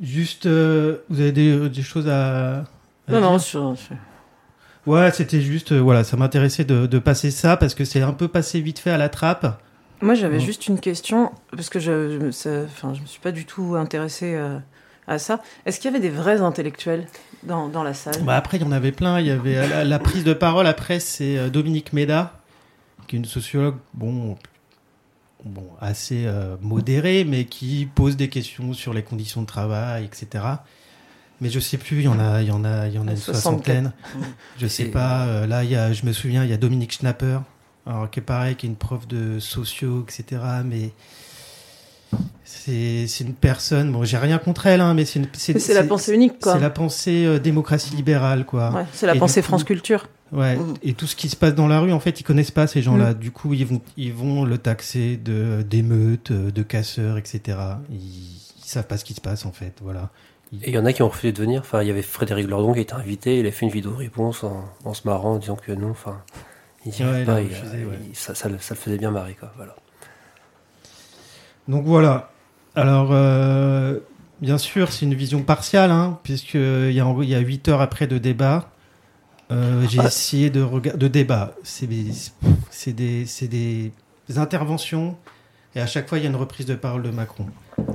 Juste, 0.00 0.46
euh, 0.46 0.98
vous 1.10 1.20
avez 1.20 1.32
des, 1.32 1.68
des 1.68 1.82
choses 1.82 2.08
à, 2.08 2.58
à 2.58 2.64
Non, 3.08 3.18
dire? 3.18 3.20
non, 3.20 3.38
sur, 3.38 3.76
sur- 3.76 3.96
Ouais, 4.90 5.10
c'était 5.12 5.40
juste, 5.40 5.72
euh, 5.72 5.78
voilà, 5.78 6.02
ça 6.04 6.16
m'intéressait 6.16 6.64
de, 6.64 6.86
de 6.86 6.98
passer 6.98 7.30
ça 7.30 7.56
parce 7.56 7.74
que 7.74 7.84
c'est 7.84 8.02
un 8.02 8.12
peu 8.12 8.28
passé 8.28 8.60
vite 8.60 8.78
fait 8.78 8.90
à 8.90 8.98
la 8.98 9.08
trappe. 9.08 9.60
Moi, 10.02 10.14
j'avais 10.14 10.40
juste 10.40 10.66
une 10.66 10.80
question, 10.80 11.30
parce 11.54 11.68
que 11.68 11.78
je, 11.78 12.10
je, 12.12 12.18
me- 12.18 12.32
ça- 12.32 12.62
enfin, 12.64 12.94
je 12.94 13.00
me 13.02 13.06
suis 13.06 13.20
pas 13.20 13.32
du 13.32 13.44
tout 13.44 13.76
intéressée 13.76 14.34
euh, 14.34 14.58
à 15.06 15.18
ça. 15.18 15.42
Est-ce 15.66 15.78
qu'il 15.78 15.90
y 15.90 15.94
avait 15.94 16.00
des 16.02 16.10
vrais 16.14 16.40
intellectuels 16.40 17.06
dans, 17.42 17.68
dans 17.68 17.82
la 17.82 17.94
salle? 17.94 18.22
Bah 18.24 18.36
après, 18.36 18.56
il 18.56 18.62
y 18.62 18.66
en 18.66 18.72
avait 18.72 18.92
plein. 18.92 19.20
Il 19.20 19.26
y 19.26 19.30
avait 19.30 19.68
la, 19.68 19.84
la 19.84 19.98
prise 19.98 20.24
de 20.24 20.32
parole. 20.32 20.66
Après, 20.66 21.00
c'est 21.00 21.36
euh, 21.38 21.50
Dominique 21.50 21.92
Méda, 21.92 22.32
qui 23.06 23.16
est 23.16 23.18
une 23.18 23.26
sociologue, 23.26 23.76
bon, 23.92 24.36
bon 25.44 25.66
assez 25.80 26.24
euh, 26.26 26.56
modérée, 26.62 27.24
mais 27.24 27.44
qui 27.44 27.86
pose 27.94 28.16
des 28.16 28.28
questions 28.28 28.72
sur 28.72 28.94
les 28.94 29.02
conditions 29.02 29.42
de 29.42 29.46
travail, 29.46 30.04
etc. 30.06 30.44
Mais 31.40 31.48
je 31.50 31.58
sais 31.60 31.78
plus, 31.78 31.98
il 32.00 32.04
y 32.04 32.08
en 32.08 32.18
a, 32.20 32.42
il 32.42 32.48
y 32.48 32.50
en 32.50 32.64
a, 32.64 32.86
il 32.88 32.94
y 32.94 32.98
en 32.98 33.08
a 33.08 33.12
une 33.12 33.16
64. 33.16 33.42
soixantaine. 33.42 33.92
Je 34.58 34.66
sais 34.66 34.84
Et- 34.84 34.86
pas. 34.86 35.24
euh, 35.26 35.46
là, 35.46 35.64
il 35.64 35.70
y 35.70 35.76
a, 35.76 35.92
je 35.92 36.04
me 36.04 36.12
souviens, 36.12 36.44
il 36.44 36.50
y 36.50 36.52
a 36.52 36.56
Dominique 36.58 36.92
Schnapper, 36.92 37.38
alors 37.86 38.10
qui 38.10 38.20
est 38.20 38.22
pareil, 38.22 38.56
qui 38.56 38.66
est 38.66 38.68
une 38.68 38.76
prof 38.76 39.08
de 39.08 39.38
sociaux, 39.38 40.04
etc. 40.06 40.42
Mais 40.64 40.90
c'est 42.44 43.06
c'est 43.06 43.24
une 43.24 43.34
personne. 43.34 43.92
Bon, 43.92 44.04
j'ai 44.04 44.18
rien 44.18 44.38
contre 44.38 44.66
elle, 44.66 44.80
hein, 44.80 44.94
mais 44.94 45.04
c'est 45.04 45.22
C'est 45.34 45.74
la 45.74 45.84
pensée 45.84 46.12
unique, 46.14 46.40
quoi. 46.40 46.54
c'est 46.54 46.60
la 46.60 46.70
pensée 46.70 47.24
euh, 47.24 47.38
démocratie 47.38 47.94
libérale, 47.94 48.44
quoi. 48.44 48.70
Ouais, 48.72 48.84
c'est 48.92 49.06
la 49.06 49.14
Et 49.14 49.18
pensée 49.18 49.40
coup- 49.40 49.46
France 49.48 49.64
Culture. 49.64 50.08
Ouais. 50.32 50.56
Mm. 50.56 50.74
Et 50.82 50.92
tout 50.94 51.06
ce 51.06 51.16
qui 51.16 51.28
se 51.28 51.36
passe 51.36 51.54
dans 51.54 51.66
la 51.68 51.80
rue, 51.80 51.92
en 51.92 51.98
fait, 52.00 52.20
ils 52.20 52.22
connaissent 52.24 52.50
pas 52.52 52.66
ces 52.68 52.82
gens-là. 52.82 53.14
Du 53.14 53.30
coup, 53.32 53.52
ils 53.54 53.66
vont, 53.66 53.80
ils 53.96 54.12
vont 54.12 54.44
le 54.44 54.58
taxer 54.58 55.16
de 55.16 55.62
d'émeutes, 55.62 56.30
euh, 56.30 56.50
de 56.52 56.62
casseurs, 56.62 57.18
etc. 57.18 57.58
Ils, 57.90 57.96
ils 57.96 58.64
savent 58.64 58.86
pas 58.86 58.96
ce 58.96 59.04
qui 59.04 59.14
se 59.14 59.20
passe, 59.20 59.44
en 59.46 59.52
fait. 59.52 59.74
Voilà. 59.82 60.10
Et 60.52 60.70
il 60.70 60.74
y 60.74 60.78
en 60.78 60.84
a 60.84 60.92
qui 60.92 61.02
ont 61.02 61.08
refusé 61.08 61.32
de 61.32 61.40
venir. 61.40 61.60
Enfin, 61.60 61.82
il 61.82 61.88
y 61.88 61.90
avait 61.90 62.02
Frédéric 62.02 62.48
Lordon 62.48 62.72
qui 62.74 62.80
était 62.80 62.94
invité. 62.94 63.38
Il 63.38 63.46
a 63.46 63.52
fait 63.52 63.66
une 63.66 63.72
vidéo 63.72 63.94
réponse 63.94 64.42
en, 64.44 64.64
en 64.84 64.94
se 64.94 65.06
marrant, 65.06 65.34
en 65.34 65.38
disant 65.38 65.56
que 65.56 65.70
non. 65.72 65.90
Enfin, 65.90 66.20
il 66.84 66.90
Ouais, 67.04 67.20
il 67.20 67.26
pas. 67.26 67.40
il- 67.40 67.48
refusé, 67.48 67.84
ouais. 67.84 67.98
il- 68.08 68.16
ça, 68.16 68.34
ça, 68.34 68.48
le- 68.48 68.58
ça 68.58 68.74
le 68.74 68.80
faisait 68.80 68.98
bien 68.98 69.10
marrer, 69.12 69.34
quoi. 69.38 69.52
Voilà. 69.56 69.76
Donc 71.68 71.84
voilà. 71.84 72.30
Alors, 72.74 73.10
euh, 73.12 74.00
bien 74.40 74.58
sûr, 74.58 74.90
c'est 74.92 75.04
une 75.06 75.14
vision 75.14 75.42
partiale, 75.42 75.90
hein, 75.90 76.18
puisqu'il 76.24 76.92
y 76.92 77.00
a, 77.00 77.14
il 77.22 77.28
y 77.28 77.34
a 77.34 77.38
8 77.40 77.68
heures 77.68 77.80
après 77.80 78.06
de 78.06 78.18
débat. 78.18 78.70
Euh, 79.52 79.86
J'ai 79.88 80.00
Ah. 80.00 80.06
essayé 80.06 80.50
de 80.50 80.62
regarder. 80.62 80.98
De 80.98 81.08
débat. 81.08 81.54
C'est 81.62 81.86
des, 81.86 82.06
c'est 82.70 82.92
des, 82.92 83.26
c'est 83.26 83.48
des 83.48 83.92
interventions. 84.36 85.16
Et 85.74 85.80
à 85.80 85.86
chaque 85.86 86.08
fois, 86.08 86.18
il 86.18 86.22
y 86.22 86.26
a 86.26 86.30
une 86.30 86.36
reprise 86.36 86.66
de 86.66 86.74
parole 86.74 87.02
de 87.02 87.10
Macron. 87.10 87.46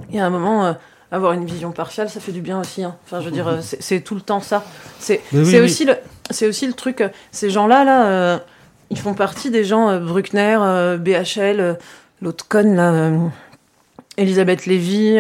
Il 0.10 0.16
y 0.16 0.20
a 0.20 0.26
un 0.26 0.30
moment, 0.30 0.66
euh, 0.66 0.74
avoir 1.12 1.34
une 1.34 1.46
vision 1.46 1.72
partiale, 1.72 2.10
ça 2.10 2.20
fait 2.20 2.32
du 2.32 2.42
bien 2.42 2.60
aussi. 2.60 2.84
hein. 2.84 2.96
Enfin, 3.06 3.20
je 3.22 3.26
veux 3.26 3.32
dire, 3.32 3.48
c'est 3.62 4.02
tout 4.02 4.16
le 4.16 4.22
temps 4.22 4.40
ça. 4.42 4.64
C'est 5.00 5.22
oui, 5.34 5.60
aussi 5.60 5.86
le, 5.86 5.96
c'est 6.30 6.48
aussi 6.48 6.68
le 6.68 6.74
truc. 6.74 7.02
euh, 7.02 7.10
Ces 7.32 7.50
gens-là, 7.50 7.84
là, 7.84 8.06
euh, 8.08 8.38
ils 8.90 9.00
font 9.00 9.14
partie 9.14 9.50
des 9.52 9.64
gens 9.64 9.90
euh, 9.90 10.00
Bruckner, 10.00 10.58
euh, 10.62 10.98
BHL, 10.98 11.78
l'autre 12.22 12.46
conne 12.48 12.76
là. 12.76 13.12
Elisabeth 14.18 14.66
Lévy, 14.66 15.18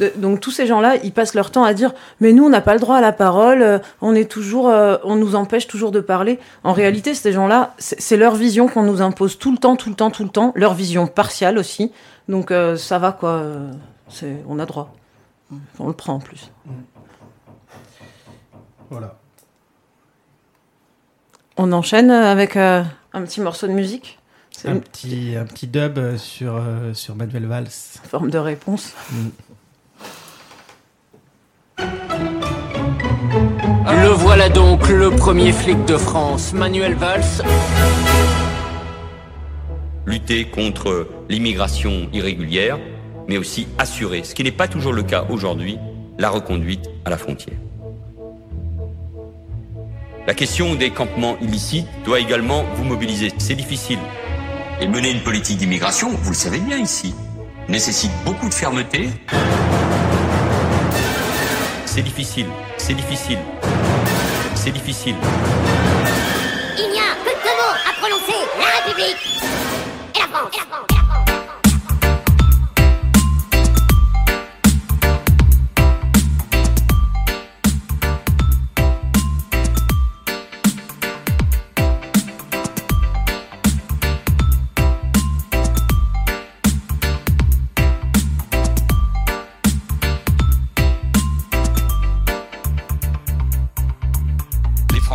de- 0.00 0.12
donc 0.16 0.40
tous 0.40 0.50
ces 0.50 0.66
gens-là, 0.66 0.96
ils 1.04 1.12
passent 1.12 1.34
leur 1.34 1.52
temps 1.52 1.62
à 1.62 1.74
dire 1.74 1.92
mais 2.20 2.32
nous 2.32 2.44
on 2.44 2.48
n'a 2.48 2.60
pas 2.60 2.74
le 2.74 2.80
droit 2.80 2.96
à 2.96 3.00
la 3.00 3.12
parole, 3.12 3.80
on 4.00 4.16
est 4.16 4.28
toujours, 4.28 4.64
on 4.64 5.14
nous 5.14 5.36
empêche 5.36 5.68
toujours 5.68 5.92
de 5.92 6.00
parler. 6.00 6.40
En 6.64 6.72
réalité, 6.72 7.14
ces 7.14 7.30
gens-là, 7.32 7.72
c'est 7.78 8.00
c'est 8.00 8.16
leur 8.16 8.34
vision 8.34 8.66
qu'on 8.66 8.82
nous 8.82 9.00
impose 9.00 9.38
tout 9.38 9.52
le 9.52 9.58
temps, 9.58 9.76
tout 9.76 9.90
le 9.90 9.94
temps, 9.94 10.10
tout 10.10 10.24
le 10.24 10.28
temps, 10.28 10.50
leur 10.56 10.74
vision 10.74 11.06
partiale 11.06 11.56
aussi. 11.56 11.92
Donc 12.28 12.52
ça 12.76 12.98
va 12.98 13.12
quoi, 13.12 13.44
on 14.48 14.58
a 14.58 14.66
droit, 14.66 14.92
on 15.78 15.88
le 15.88 15.92
prend 15.92 16.14
en 16.14 16.20
plus. 16.20 16.50
Voilà. 18.90 19.18
On 21.56 21.72
enchaîne 21.72 22.10
avec 22.10 22.56
euh, 22.56 22.82
un 23.12 23.22
petit 23.22 23.40
morceau 23.40 23.66
de 23.66 23.72
musique. 23.72 24.18
C'est 24.50 24.68
Un 24.68 24.74
une 24.74 24.80
petit, 24.80 25.34
un 25.36 25.44
petit 25.44 25.66
dub 25.66 25.98
euh, 25.98 26.16
sur, 26.18 26.56
euh, 26.56 26.94
sur 26.94 27.16
Manuel 27.16 27.46
Valls. 27.46 27.68
forme 27.68 28.30
de 28.30 28.38
réponse. 28.38 28.94
Le 31.78 31.84
voilà 34.08 34.48
donc, 34.48 34.88
le 34.88 35.10
premier 35.10 35.52
flic 35.52 35.84
de 35.84 35.96
France, 35.96 36.52
Manuel 36.52 36.94
Valls. 36.94 37.42
lutter 40.06 40.46
contre 40.46 41.08
l'immigration 41.28 42.08
irrégulière, 42.12 42.78
mais 43.28 43.38
aussi 43.38 43.68
assurer, 43.78 44.22
ce 44.24 44.34
qui 44.34 44.44
n'est 44.44 44.52
pas 44.52 44.68
toujours 44.68 44.92
le 44.92 45.02
cas 45.02 45.24
aujourd'hui, 45.30 45.78
la 46.18 46.30
reconduite 46.30 46.90
à 47.04 47.10
la 47.10 47.18
frontière. 47.18 47.56
La 50.26 50.34
question 50.34 50.76
des 50.76 50.90
campements 50.90 51.36
illicites 51.40 51.88
doit 52.04 52.20
également 52.20 52.64
vous 52.76 52.84
mobiliser. 52.84 53.32
C'est 53.38 53.56
difficile. 53.56 53.98
Et 54.80 54.86
mener 54.86 55.10
une 55.10 55.22
politique 55.22 55.58
d'immigration, 55.58 56.10
vous 56.10 56.30
le 56.30 56.36
savez 56.36 56.58
bien 56.58 56.78
ici, 56.78 57.14
nécessite 57.68 58.12
beaucoup 58.24 58.48
de 58.48 58.54
fermeté. 58.54 59.08
C'est 61.86 62.02
difficile, 62.02 62.46
c'est 62.78 62.94
difficile, 62.94 63.38
c'est 64.54 64.70
difficile. 64.70 65.16
Il 66.78 66.90
n'y 66.90 66.98
a 66.98 67.14
que 67.22 67.30
deux 67.44 67.56
mots 67.58 67.76
à 67.88 67.92
prononcer 68.00 68.38
la 68.58 68.86
République 68.86 69.42
et 70.14 70.18
la 70.18 70.26
France. 70.26 70.50
Et 70.54 70.58
la 70.58 70.64
France. 70.64 70.86
Et 70.88 70.91
la 70.91 70.91
France. 70.91 70.91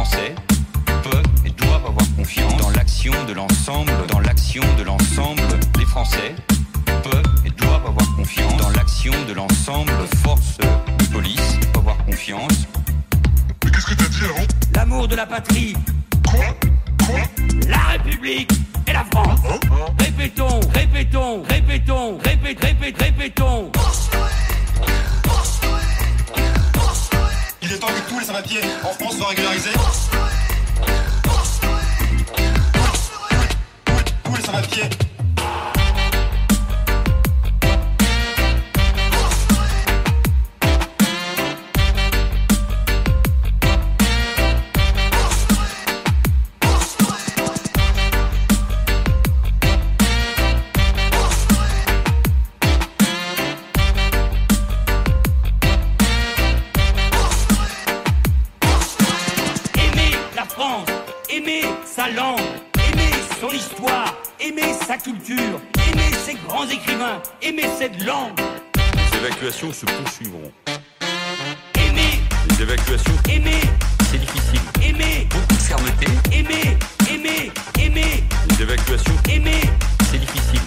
Français 0.08 0.36
peuvent 1.04 1.24
et 1.46 1.50
doivent 1.50 1.86
avoir 1.86 2.16
confiance 2.16 2.56
dans 2.58 2.70
l'action 2.70 3.12
de 3.26 3.34
l'ensemble, 3.34 3.92
dans 4.08 4.20
l'action 4.20 4.64
de 4.78 4.84
l'ensemble. 4.84 5.42
Les 5.78 5.86
Français 5.86 6.36
peuvent 6.86 7.24
et 7.46 7.50
doivent 7.50 7.86
avoir 7.86 8.16
confiance 8.16 8.56
dans 8.58 8.70
l'action 8.70 9.12
de 9.28 9.34
l'ensemble 9.34 9.92
des 10.10 10.18
forces 10.18 10.58
de 10.60 11.06
police, 11.12 11.60
avoir 11.76 11.98
confiance. 12.06 12.68
Mais 13.66 13.72
qu'est-ce 13.72 13.86
que 13.86 13.96
t'as 13.96 14.08
dit 14.08 14.24
avant 14.24 14.48
L'amour 14.76 15.08
de 15.10 15.16
la 15.16 15.26
patrie, 15.26 15.74
Quoi? 16.26 16.56
Quoi? 17.06 17.20
La 17.68 17.78
République 17.78 18.52
et 18.88 18.94
la 18.94 19.04
France. 19.12 19.40
Répétons, 20.00 20.60
répétons, 20.74 21.44
répétons, 21.50 22.18
répét, 22.24 22.64
répét, 22.64 22.98
répétons. 23.02 23.72
Il 27.70 27.74
est 27.74 27.80
temps 27.80 27.88
que 27.88 28.10
tous 28.10 28.18
les 28.18 28.26
sans-papiers 28.26 28.62
en 28.82 28.94
France 28.94 29.18
soient 29.18 29.28
régularisés. 29.28 29.72
Tous 34.24 34.36
les 34.36 34.42
sans-papiers. 34.42 35.07
Aimer 61.38 61.62
sa 61.86 62.10
langue, 62.10 62.40
aimer 62.90 63.12
son 63.40 63.50
histoire, 63.50 64.14
aimer 64.40 64.74
sa 64.88 64.98
culture, 64.98 65.60
aimer 65.90 66.12
ses 66.26 66.36
grands 66.48 66.68
écrivains, 66.68 67.22
aimer 67.42 67.66
cette 67.78 68.04
langue. 68.04 68.32
Les 69.12 69.18
évacuations 69.20 69.72
se 69.74 69.86
poursuivront. 69.86 70.52
Aimer, 71.76 72.20
Les 72.50 72.62
évacuations, 72.64 73.14
aimer, 73.30 73.62
c'est 74.12 74.18
difficile. 74.20 74.60
aimer, 74.82 75.28
Beaucoup 75.32 75.54
de 75.54 75.60
fermeté. 75.62 76.08
aimer, 76.32 76.78
aimer, 77.12 77.52
aimer, 77.80 78.24
Les 78.50 78.62
évacuations, 78.64 79.14
aimer. 79.30 79.62
c'est 80.12 80.20
difficile. 80.20 80.62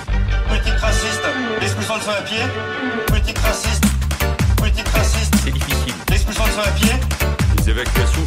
Politique 0.49 0.79
raciste, 0.81 1.23
l'expulsion 1.61 1.97
de 1.97 2.03
sans-papiers. 2.03 2.47
Politique 3.07 3.39
raciste, 3.39 3.85
politique 4.57 4.89
raciste, 4.89 5.35
C'est 5.45 5.53
difficile. 5.53 5.95
l'expulsion 6.11 6.45
de 6.45 6.51
sans-papiers. 6.51 6.97
Les 7.59 7.71
évacuations, 7.71 8.27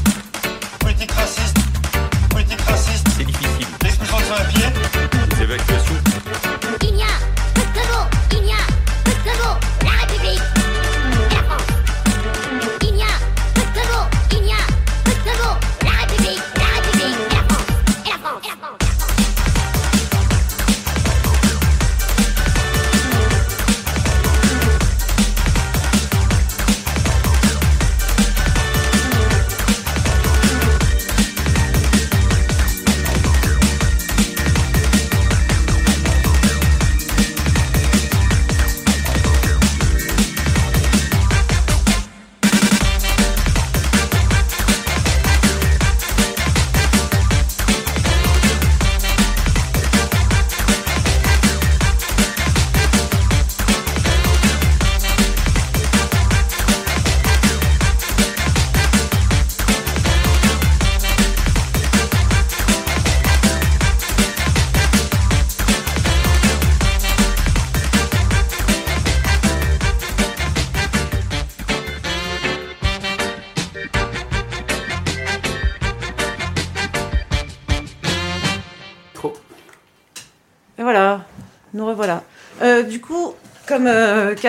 politique 0.79 1.11
raciste, 1.11 1.57
politique 2.55 2.69
raciste, 2.69 3.07
C'est 3.17 3.25
difficile. 3.25 3.67
l'expulsion 5.47 5.93
de 5.93 6.42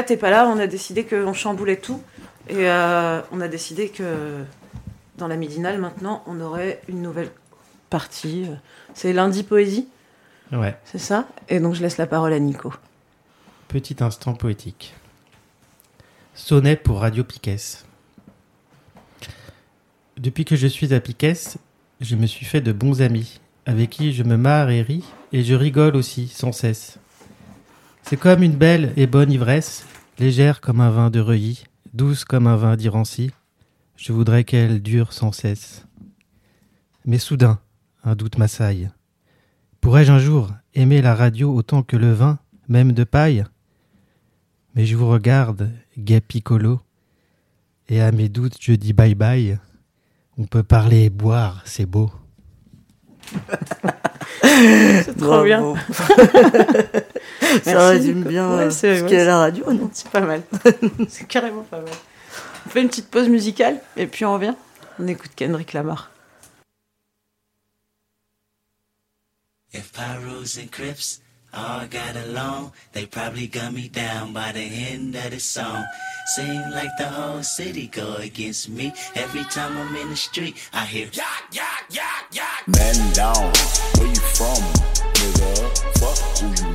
est 0.00 0.16
pas 0.16 0.30
là, 0.30 0.46
on 0.48 0.58
a 0.58 0.66
décidé 0.66 1.04
qu'on 1.04 1.32
chamboulait 1.32 1.76
tout. 1.76 2.02
Et 2.48 2.68
euh, 2.68 3.20
on 3.32 3.40
a 3.40 3.48
décidé 3.48 3.88
que 3.88 4.42
dans 5.16 5.28
la 5.28 5.36
midinale, 5.36 5.78
maintenant, 5.80 6.22
on 6.26 6.40
aurait 6.40 6.80
une 6.88 7.00
nouvelle 7.02 7.30
partie. 7.90 8.46
C'est 8.92 9.12
lundi 9.12 9.42
poésie, 9.42 9.88
Ouais, 10.52 10.76
c'est 10.84 10.98
ça? 10.98 11.26
Et 11.48 11.58
donc 11.58 11.74
je 11.74 11.82
laisse 11.82 11.96
la 11.96 12.06
parole 12.06 12.32
à 12.32 12.38
Nico. 12.38 12.72
petit 13.68 13.96
instant 14.00 14.34
poétique. 14.34 14.94
Sonnet 16.34 16.76
pour 16.76 17.00
Radio 17.00 17.24
Piquet. 17.24 17.56
Depuis 20.16 20.44
que 20.44 20.54
je 20.54 20.66
suis 20.66 20.94
à 20.94 21.00
Piquet, 21.00 21.34
je 22.00 22.16
me 22.16 22.26
suis 22.26 22.46
fait 22.46 22.60
de 22.60 22.72
bons 22.72 23.02
amis, 23.02 23.40
avec 23.66 23.90
qui 23.90 24.12
je 24.12 24.22
me 24.22 24.36
marre 24.36 24.70
et 24.70 24.82
ris, 24.82 25.04
et 25.32 25.42
je 25.42 25.54
rigole 25.54 25.96
aussi, 25.96 26.28
sans 26.28 26.52
cesse. 26.52 26.98
C'est 28.06 28.18
comme 28.18 28.42
une 28.42 28.54
belle 28.54 28.92
et 28.98 29.06
bonne 29.06 29.32
ivresse, 29.32 29.86
légère 30.18 30.60
comme 30.60 30.82
un 30.82 30.90
vin 30.90 31.08
de 31.08 31.20
Reuilly, 31.20 31.64
douce 31.94 32.26
comme 32.26 32.46
un 32.46 32.54
vin 32.54 32.76
d'Irancy. 32.76 33.30
Je 33.96 34.12
voudrais 34.12 34.44
qu'elle 34.44 34.82
dure 34.82 35.14
sans 35.14 35.32
cesse. 35.32 35.86
Mais 37.06 37.16
soudain, 37.16 37.60
un 38.04 38.14
doute 38.14 38.36
m'assaille. 38.36 38.90
Pourrais-je 39.80 40.12
un 40.12 40.18
jour 40.18 40.50
aimer 40.74 41.00
la 41.00 41.14
radio 41.14 41.54
autant 41.54 41.82
que 41.82 41.96
le 41.96 42.12
vin, 42.12 42.38
même 42.68 42.92
de 42.92 43.04
paille? 43.04 43.46
Mais 44.74 44.84
je 44.84 44.96
vous 44.96 45.08
regarde, 45.08 45.70
gai 45.96 46.20
piccolo, 46.20 46.82
et 47.88 48.02
à 48.02 48.12
mes 48.12 48.28
doutes 48.28 48.58
je 48.60 48.74
dis 48.74 48.92
bye 48.92 49.14
bye. 49.14 49.58
On 50.36 50.44
peut 50.44 50.62
parler 50.62 51.04
et 51.04 51.10
boire, 51.10 51.62
c'est 51.64 51.86
beau. 51.86 52.12
C'est 54.42 55.16
trop 55.16 55.26
Bravo. 55.26 55.44
bien. 55.44 55.74
Ça 57.62 57.72
Merci, 57.72 57.72
résume 57.76 58.18
Nico. 58.18 58.28
bien 58.28 58.48
Ouais, 58.56 58.62
euh, 58.64 58.70
c'est- 58.70 58.98
ce 58.98 59.02
ouais, 59.04 59.08
qu'est 59.10 59.24
la 59.24 59.38
radio, 59.38 59.72
non 59.72 59.90
C'est 59.92 60.10
pas 60.10 60.20
mal. 60.20 60.42
c'est 61.08 61.26
carrément 61.26 61.62
pas 61.62 61.80
mal. 61.80 61.90
On 62.66 62.70
fait 62.70 62.82
une 62.82 62.88
petite 62.88 63.08
pause 63.10 63.28
musicale 63.28 63.80
et 63.96 64.06
puis 64.06 64.24
on 64.24 64.34
revient. 64.34 64.54
On 64.98 65.06
écoute 65.06 65.30
Kendrick 65.36 65.72
Lamar. 65.72 66.10
If 69.72 69.92
Pyrus 69.92 70.58
and 70.58 70.68
Crips 70.70 71.20
all 71.56 71.86
got 71.86 72.16
along, 72.16 72.72
they 72.92 73.06
probably 73.06 73.46
got 73.46 73.72
me 73.72 73.88
down 73.88 74.32
by 74.32 74.52
the 74.52 74.60
end 74.60 75.14
of 75.14 75.30
the 75.30 75.40
song. 75.40 75.84
Seem 76.36 76.70
like 76.70 76.90
the 76.98 77.08
whole 77.08 77.42
city 77.42 77.86
go 77.86 78.14
against 78.16 78.68
me. 78.68 78.92
Every 79.14 79.44
time 79.44 79.76
I'm 79.76 79.94
in 79.96 80.10
the 80.10 80.16
street, 80.16 80.56
I 80.72 80.84
hear 80.84 81.08
yak, 81.12 81.44
yak, 81.52 81.84
yak, 81.90 82.26
yak. 82.32 82.68
Man 82.68 83.12
down, 83.12 83.52
where 83.98 84.08
you 84.08 84.22
from, 84.36 84.62
nigga? 85.14 85.98
Fuck 85.98 86.18
who 86.38 86.68
you 86.68 86.73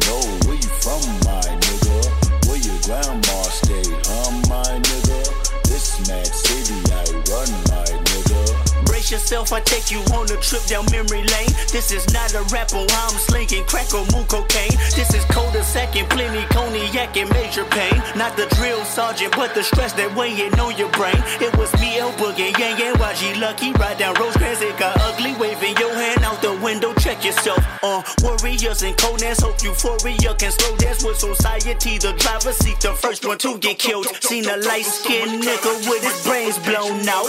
Brace 9.09 9.23
yourself, 9.23 9.53
I 9.53 9.59
take 9.61 9.89
you 9.89 9.97
on 10.13 10.25
a 10.29 10.37
trip 10.37 10.63
down 10.65 10.85
memory 10.91 11.23
lane. 11.23 11.49
This 11.73 11.91
is 11.91 12.05
not 12.13 12.31
a 12.35 12.43
rapper, 12.53 12.77
I'm 12.77 13.17
slinking 13.17 13.65
crack 13.65 13.91
or 13.91 14.05
moon 14.13 14.27
cocaine. 14.27 14.77
This 14.93 15.15
is 15.15 15.25
coda 15.25 15.63
second, 15.63 16.07
plenty 16.11 16.45
cognac 16.53 17.17
and 17.17 17.27
major 17.31 17.65
pain. 17.65 17.97
Not 18.15 18.37
the 18.37 18.45
drill 18.53 18.85
sergeant, 18.85 19.35
but 19.35 19.55
the 19.55 19.63
stress 19.63 19.93
that 19.93 20.13
weighing 20.15 20.53
on 20.59 20.77
your 20.77 20.89
brain. 20.91 21.17
It 21.41 21.57
was 21.57 21.73
me, 21.81 21.97
El 21.97 22.11
Boogie, 22.21 22.53
Yang 22.59 22.77
Yang, 22.77 22.95
YG 23.01 23.41
Lucky. 23.41 23.71
Ride 23.73 23.97
down 23.97 24.13
Rosecrans, 24.13 24.61
it 24.61 24.77
got 24.77 24.93
ugly. 25.01 25.33
Waving 25.41 25.75
your 25.77 25.93
hand 25.95 26.23
out 26.23 26.39
the 26.43 26.53
window, 26.61 26.93
check 26.93 27.25
yourself. 27.25 27.65
Uh, 27.81 28.03
warriors 28.21 28.83
and 28.83 28.95
Conan's 28.97 29.41
hope 29.41 29.57
euphoria 29.63 30.35
can 30.35 30.51
slow 30.51 30.77
dance 30.77 31.03
with 31.03 31.17
society. 31.17 31.97
The 31.97 32.13
driver 32.13 32.53
seat, 32.53 32.79
the 32.79 32.93
first 32.93 33.25
one 33.25 33.39
to 33.39 33.57
get 33.57 33.79
killed. 33.79 34.05
Seen 34.21 34.45
a 34.45 34.57
light 34.57 34.85
skinned 34.85 35.41
nigga 35.41 35.89
with 35.89 36.03
his 36.03 36.21
brains 36.23 36.59
blown 36.59 37.09
out. 37.09 37.25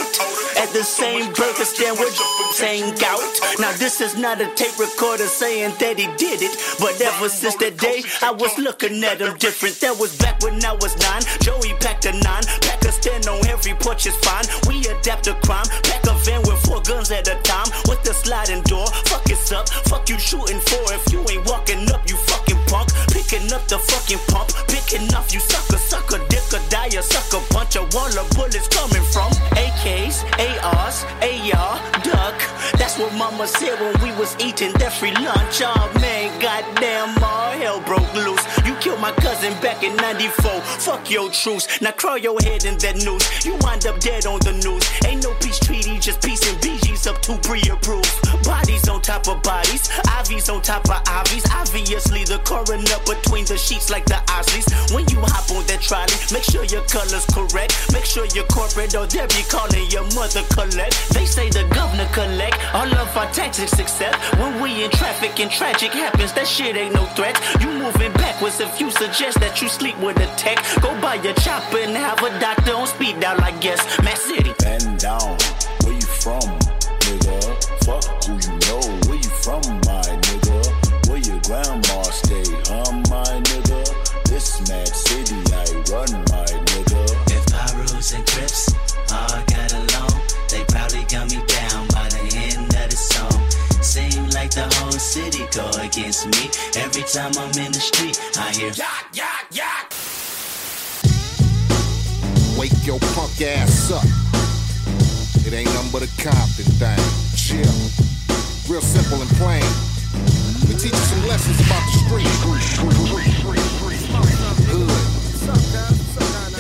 At 0.61 0.68
the 0.77 0.85
same 0.85 1.33
burger 1.33 1.64
stand 1.64 1.99
with 1.99 2.12
saying 2.53 2.92
out. 3.09 3.25
Now 3.59 3.73
this 3.81 4.03
is 4.03 4.18
not 4.18 4.42
a 4.42 4.46
tape 4.55 4.77
recorder 4.79 5.25
saying 5.25 5.73
that 5.81 5.99
he 5.99 6.05
did 6.20 6.44
it. 6.44 6.53
But 6.79 7.01
ever 7.01 7.31
since 7.31 7.57
that 7.64 7.79
day, 7.79 8.05
I 8.20 8.31
was 8.31 8.53
looking 8.59 9.03
at 9.05 9.25
him 9.25 9.38
different. 9.38 9.81
That 9.81 9.96
was 9.96 10.12
back 10.18 10.42
when 10.42 10.62
I 10.62 10.77
was 10.77 10.92
nine. 11.01 11.25
Joey 11.40 11.73
packed 11.81 12.05
a 12.05 12.12
nine. 12.12 12.44
Pack 12.61 12.85
a 12.85 12.92
stand 12.92 13.27
on 13.27 13.40
every 13.49 13.73
porch 13.73 14.05
is 14.05 14.16
fine. 14.20 14.44
We 14.68 14.85
adapt 14.85 15.25
to 15.33 15.35
crime. 15.40 15.64
Pack 15.81 16.05
a 16.05 16.14
van 16.29 16.44
with 16.44 16.61
four 16.68 16.85
guns 16.85 17.11
at 17.11 17.25
a 17.25 17.40
time. 17.40 17.73
With 17.88 18.05
the 18.05 18.12
sliding 18.12 18.61
door. 18.68 18.87
Fuck 19.09 19.33
it's 19.33 19.49
up. 19.53 19.64
Fuck 19.88 20.12
you 20.12 20.18
shooting 20.18 20.61
for. 20.61 20.85
If 20.92 21.09
you 21.09 21.25
ain't 21.33 21.49
walking 21.49 21.88
up, 21.88 22.05
you 22.05 22.20
fucking 22.29 22.61
punk. 22.68 22.92
Picking 23.09 23.49
up 23.57 23.64
the 23.64 23.81
fucking 23.81 24.20
pump. 24.29 24.53
Picking 24.68 25.09
off 25.16 25.33
you 25.33 25.40
sucker, 25.40 25.81
sucker, 25.81 26.20
dick 26.29 26.44
or 26.53 26.61
die, 26.68 26.92
a 26.92 27.01
sucker 27.01 27.40
punch. 27.49 27.81
A 27.81 27.83
wall 27.96 28.12
of 28.12 28.29
bullets 28.37 28.68
coming 28.68 29.05
from 29.09 29.33
AKs, 29.81 30.25
ARs, 30.62 31.05
AR, 31.23 32.03
duck. 32.03 32.37
That's 32.77 32.99
what 32.99 33.14
mama 33.14 33.47
said 33.47 33.81
when 33.81 33.95
we 34.03 34.12
was 34.19 34.37
eating 34.38 34.73
that 34.75 34.93
free 34.93 35.12
lunch. 35.12 35.62
Oh 35.64 35.90
man, 36.01 36.29
goddamn, 36.40 37.16
all 37.23 37.53
hell 37.53 37.81
broke 37.81 38.12
loose. 38.14 38.45
You 38.66 38.75
killed 38.77 39.01
my 39.01 39.12
cousin 39.12 39.55
back 39.62 39.83
in 39.83 39.97
94. 39.97 40.61
Fuck 40.85 41.11
your 41.11 41.31
truce. 41.31 41.81
Now 41.81 41.93
crawl 41.93 42.19
your 42.19 42.38
head 42.43 42.64
in 42.64 42.77
that 42.79 42.97
noose. 43.05 43.45
You 43.45 43.57
wind 43.62 43.87
up 43.87 44.01
dead 44.01 44.27
on 44.27 44.40
the 44.40 44.53
news. 44.53 44.85
Ain't 45.07 45.23
no 45.23 45.33
peace 45.40 45.59
treaty, 45.59 45.99
just 45.99 46.21
peace 46.23 46.47
and 46.51 46.61
BG's 47.01 47.07
up 47.07 47.21
to 47.23 47.37
pre-approved. 47.49 48.45
Bodies 48.45 48.89
on 48.89 49.01
top 49.03 49.29
of 49.29 49.43
bodies, 49.43 49.89
IVs 50.21 50.53
on 50.53 50.63
top 50.63 50.85
of 50.89 51.03
IVs. 51.05 51.45
Obviously, 51.55 52.25
the 52.25 52.39
coroner 52.45 52.99
between 53.07 53.45
the 53.47 53.57
sheets 53.57 53.91
like 53.91 54.05
the 54.07 54.21
Osleys. 54.29 54.67
When 54.95 55.07
you 55.09 55.19
hop 55.21 55.51
on 55.51 55.67
that 55.67 55.81
trolley, 55.81 56.13
make 56.33 56.45
sure 56.45 56.65
your 56.65 56.85
color's 56.85 57.25
correct. 57.27 57.93
Make 57.93 58.05
sure 58.05 58.27
you're 58.35 58.47
corporate 58.47 58.95
or 58.95 59.07
they'll 59.07 59.27
be 59.29 59.43
calling 59.49 59.91
your 59.91 60.05
mother 60.15 60.43
collect. 60.51 60.97
They 61.11 61.27
say 61.27 61.51
the 61.51 61.65
governor 61.75 62.09
collect 62.13 62.59
all 62.75 62.89
of 62.89 63.17
our 63.17 63.31
taxes 63.33 63.79
except 63.79 64.17
when 64.39 64.61
we 64.61 64.85
in 64.85 64.91
traffic 64.91 65.39
and 65.41 65.51
tragic 65.51 65.93
happens. 65.93 66.33
That 66.33 66.47
shit 66.47 66.77
ain't 66.77 66.95
no 66.95 67.07
threat. 67.17 67.41
You 67.61 67.69
moving 67.73 68.13
backwards 68.13 68.61
if 68.61 68.81
you 68.81 68.91
suggest 68.91 69.41
that 69.41 69.61
you 69.63 69.69
sleep 69.69 69.99
with 69.99 70.19
a 70.19 70.27
tech. 70.37 70.59
Go 70.83 70.89
buy 71.01 71.17
your 71.17 71.35
chopper 71.35 71.79
and 71.79 71.97
have 71.97 72.23
a 72.23 72.31
doctor 72.41 72.75
on 72.75 72.87
speed 72.87 73.21
dial, 73.21 73.41
I 73.41 73.53
guess. 73.59 73.81
Matt 74.03 74.19
City. 74.19 74.53
Man 74.65 74.97
down, 74.99 75.39
where 75.85 75.95
you 75.95 76.01
from? 76.01 76.60
Fuck 77.90 78.22
who 78.22 78.35
you 78.35 78.55
know, 78.70 78.79
where 79.11 79.18
you 79.18 79.33
from, 79.42 79.62
my 79.83 80.07
nigga? 80.22 81.11
Where 81.11 81.18
your 81.18 81.40
grandma 81.42 82.03
stay, 82.03 82.46
huh, 82.70 82.87
my 83.11 83.26
nigga? 83.50 83.83
This 84.31 84.62
mad 84.70 84.87
city 84.87 85.35
I 85.50 85.66
run, 85.90 86.22
my 86.31 86.46
nigga. 86.70 87.03
If 87.35 87.42
Pyrus 87.50 88.14
and 88.14 88.24
Crips 88.29 88.70
all 89.11 89.42
got 89.50 89.72
along, 89.74 90.14
they 90.50 90.62
probably 90.70 91.03
got 91.11 91.35
me 91.35 91.42
down 91.50 91.88
by 91.88 92.07
the 92.14 92.31
end 92.38 92.70
of 92.70 92.90
the 92.90 92.96
song. 92.96 93.50
Seem 93.83 94.31
like 94.38 94.53
the 94.53 94.70
whole 94.79 94.92
city 94.92 95.42
go 95.50 95.68
against 95.83 96.29
me. 96.29 96.46
Every 96.79 97.03
time 97.03 97.35
I'm 97.42 97.50
in 97.59 97.72
the 97.72 97.83
street, 97.83 98.20
I 98.38 98.53
hear 98.53 98.70
yak, 98.70 99.11
yak, 99.14 99.46
yak. 99.50 99.92
Wake 102.57 102.87
your 102.87 103.00
punk 103.18 103.42
ass 103.42 103.90
up. 103.90 104.05
It 105.44 105.53
ain't 105.53 105.66
nothing 105.74 105.90
but 105.90 106.03
a 106.05 106.22
Compton 106.22 106.70
thing. 106.79 107.30
Chill. 107.51 107.67
Real 108.71 108.79
simple 108.79 109.19
and 109.19 109.31
plain. 109.35 109.67
We 110.71 110.79
teach 110.79 110.95
you 110.95 111.07
some 111.11 111.27
lessons 111.27 111.59
about 111.67 111.83
the 111.83 111.99
street. 112.07 112.31
Hood. 114.71 114.87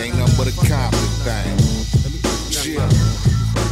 Ain't 0.02 0.18
nothing 0.18 0.34
but 0.34 0.50
a 0.50 0.54
Compton 0.66 0.98
thing. 1.22 1.54
Chill. 2.50 2.82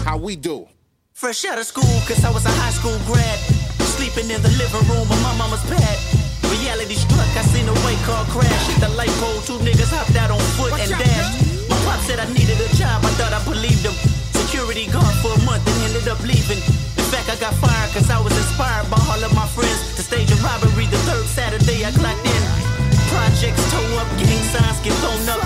How 0.07 0.17
we 0.17 0.37
do? 0.37 0.69
Fresh 1.13 1.45
out 1.47 1.59
of 1.59 1.67
school, 1.67 1.91
cause 2.07 2.23
I 2.25 2.31
was 2.31 2.47
a 2.47 2.55
high 2.55 2.71
school 2.71 2.95
grad. 3.11 3.39
Sleeping 3.83 4.31
in 4.31 4.41
the 4.41 4.55
living 4.55 4.87
room 4.87 5.11
of 5.11 5.19
my 5.19 5.35
mama's 5.35 5.67
pad. 5.67 5.99
Reality 6.55 6.95
struck, 6.95 7.27
I 7.35 7.43
seen 7.51 7.67
a 7.67 7.75
white 7.83 7.99
car 8.07 8.25
crash. 8.31 8.69
Hit 8.71 8.79
the 8.79 8.91
light 8.95 9.11
pole, 9.19 9.43
two 9.43 9.59
niggas 9.67 9.91
hopped 9.91 10.15
out 10.15 10.31
on 10.31 10.39
foot 10.55 10.71
and 10.79 10.95
dashed. 10.95 11.69
My 11.69 11.75
pop 11.83 11.99
said 12.07 12.21
I 12.21 12.31
needed 12.31 12.63
a 12.63 12.69
job, 12.77 13.03
I 13.03 13.11
thought 13.19 13.35
I 13.35 13.43
believed 13.43 13.83
him. 13.83 13.99
Security 14.49 14.87
guard 14.87 15.15
for 15.21 15.35
a 15.35 15.45
month 15.45 15.67
and 15.67 15.83
ended 15.91 16.09
up 16.09 16.23
leaving. 16.23 16.58
I 17.29 17.37
got 17.37 17.53
fired 17.61 17.93
cause 17.93 18.09
I 18.09 18.17
was 18.25 18.33
inspired 18.33 18.89
by 18.89 18.97
all 19.05 19.21
of 19.21 19.29
my 19.37 19.45
friends 19.53 19.93
to 19.97 20.03
stage 20.03 20.33
a 20.33 20.39
robbery 20.41 20.89
the 20.89 20.97
third 21.05 21.29
Saturday 21.29 21.85
I 21.85 21.93
clocked 21.93 22.25
in. 22.25 22.43
Projects 23.13 23.61
toe 23.69 24.01
up, 24.01 24.09
gang 24.17 24.41
signs 24.49 24.81
get 24.81 24.97
thrown 25.05 25.29
up. 25.29 25.45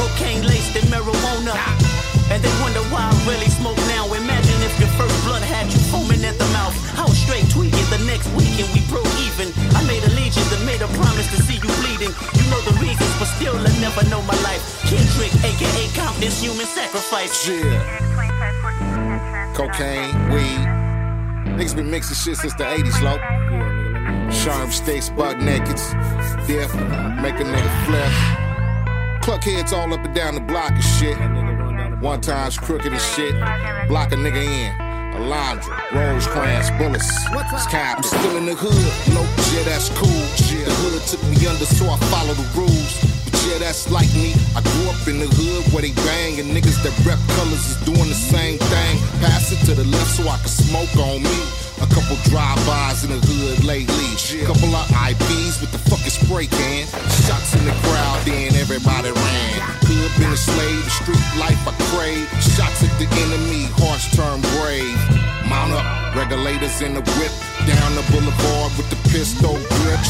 Cocaine 0.00 0.48
laced 0.48 0.80
in 0.80 0.88
marijuana. 0.88 1.52
And 2.32 2.40
they 2.40 2.48
wonder 2.64 2.80
why 2.88 3.04
I 3.04 3.12
really 3.28 3.52
smoke 3.52 3.76
now. 3.84 4.08
Imagine 4.16 4.56
if 4.64 4.72
your 4.80 4.88
first 4.96 5.12
blunt 5.28 5.44
had 5.44 5.68
you 5.68 5.76
foaming 5.92 6.24
at 6.24 6.40
the 6.40 6.48
mouth. 6.56 6.72
I 6.96 7.04
was 7.04 7.20
straight 7.20 7.44
tweaking 7.52 7.88
the 7.92 8.00
next 8.08 8.32
weekend, 8.32 8.72
we 8.72 8.80
broke 8.88 9.12
even. 9.28 9.52
I 9.76 9.84
made 9.84 10.00
allegiance 10.08 10.48
and 10.56 10.64
made 10.64 10.80
a 10.80 10.88
promise 10.96 11.28
to 11.36 11.38
see 11.44 11.60
you 11.60 11.68
bleeding. 11.84 12.16
You 12.32 12.44
know 12.48 12.64
the 12.64 12.72
reasons, 12.80 13.12
but 13.20 13.28
still 13.36 13.60
I 13.60 13.68
never 13.84 14.08
know 14.08 14.24
my 14.24 14.40
life. 14.40 14.64
Kendrick, 14.88 15.36
aka 15.44 15.84
Compton's 15.92 16.40
human 16.40 16.64
sacrifice. 16.64 17.44
Yeah. 17.44 17.76
Cocaine, 19.52 20.32
weed. 20.32 20.77
Niggas 21.58 21.74
been 21.74 21.90
mixing 21.90 22.14
shit 22.14 22.36
since 22.36 22.54
the 22.54 22.62
80s, 22.62 23.02
low. 23.02 23.18
Sharp 24.30 24.70
stakes, 24.70 25.08
buck 25.08 25.38
nakeds. 25.38 25.90
Death, 26.46 26.72
make 27.20 27.34
a 27.34 27.42
nigga 27.42 27.72
flip. 27.84 29.22
Cluck 29.22 29.42
heads 29.42 29.72
all 29.72 29.92
up 29.92 30.04
and 30.04 30.14
down 30.14 30.36
the 30.36 30.40
block 30.40 30.70
and 30.70 30.84
shit. 30.84 31.18
One 32.00 32.20
time's 32.20 32.56
crooked 32.56 32.92
as 32.92 33.04
shit. 33.12 33.32
Block 33.88 34.12
a 34.12 34.14
nigga 34.14 34.36
in. 34.36 34.72
Alondra, 35.18 35.90
Rosecrans, 35.90 36.70
bullets. 36.78 37.10
I'm 37.26 38.02
still 38.04 38.36
in 38.36 38.46
the 38.46 38.54
hood. 38.54 39.12
Nope, 39.12 39.26
yeah, 39.52 39.64
that's 39.64 39.88
cool. 39.98 40.06
The 40.06 40.74
hood 40.78 41.02
took 41.08 41.24
me 41.24 41.44
under, 41.44 41.66
so 41.66 41.86
I 41.90 41.96
follow 42.06 42.34
the 42.34 42.46
rules. 42.56 43.17
Yeah, 43.48 43.64
that's 43.64 43.88
like 43.88 44.12
me. 44.12 44.36
I 44.52 44.60
grew 44.60 44.92
up 44.92 45.00
in 45.08 45.24
the 45.24 45.28
hood 45.40 45.72
where 45.72 45.80
they 45.80 45.96
bang, 46.04 46.36
and 46.36 46.52
niggas 46.52 46.84
that 46.84 46.92
rep 47.08 47.16
colors 47.32 47.64
is 47.72 47.80
doing 47.80 48.04
the 48.04 48.20
same 48.28 48.60
thing. 48.60 48.94
Pass 49.24 49.48
it 49.48 49.64
to 49.64 49.72
the 49.72 49.88
left 49.88 50.20
so 50.20 50.28
I 50.28 50.36
can 50.36 50.52
smoke 50.52 50.92
on 51.00 51.24
me. 51.24 51.38
A 51.80 51.88
couple 51.88 52.20
drive-bys 52.28 53.08
in 53.08 53.10
the 53.16 53.22
hood 53.24 53.64
lately. 53.64 54.12
Couple 54.44 54.68
of 54.76 54.84
IBs 54.92 55.64
with 55.64 55.72
the 55.72 55.80
fucking 55.88 56.12
spray 56.12 56.44
can. 56.44 56.84
Shots 57.24 57.56
in 57.56 57.64
the 57.64 57.72
crowd, 57.88 58.20
then 58.28 58.52
everybody 58.60 59.16
ran. 59.16 59.56
Hood 59.88 60.12
been 60.20 60.28
a 60.28 60.36
slave, 60.36 60.84
the 60.84 60.92
street 60.92 61.28
life 61.40 61.56
I 61.64 61.72
crave. 61.96 62.28
Shots 62.52 62.84
at 62.84 62.92
the 63.00 63.08
enemy, 63.24 63.72
hearts 63.80 64.12
turn 64.12 64.44
brave. 64.60 65.00
Mount 65.48 65.72
up, 65.72 65.88
regulators 66.12 66.84
in 66.84 66.92
the 66.92 67.04
whip. 67.16 67.32
Down 67.64 67.96
the 67.96 68.04
boulevard 68.12 68.76
with 68.76 68.92
the 68.92 69.00
pistol 69.08 69.56
grip. 69.56 70.04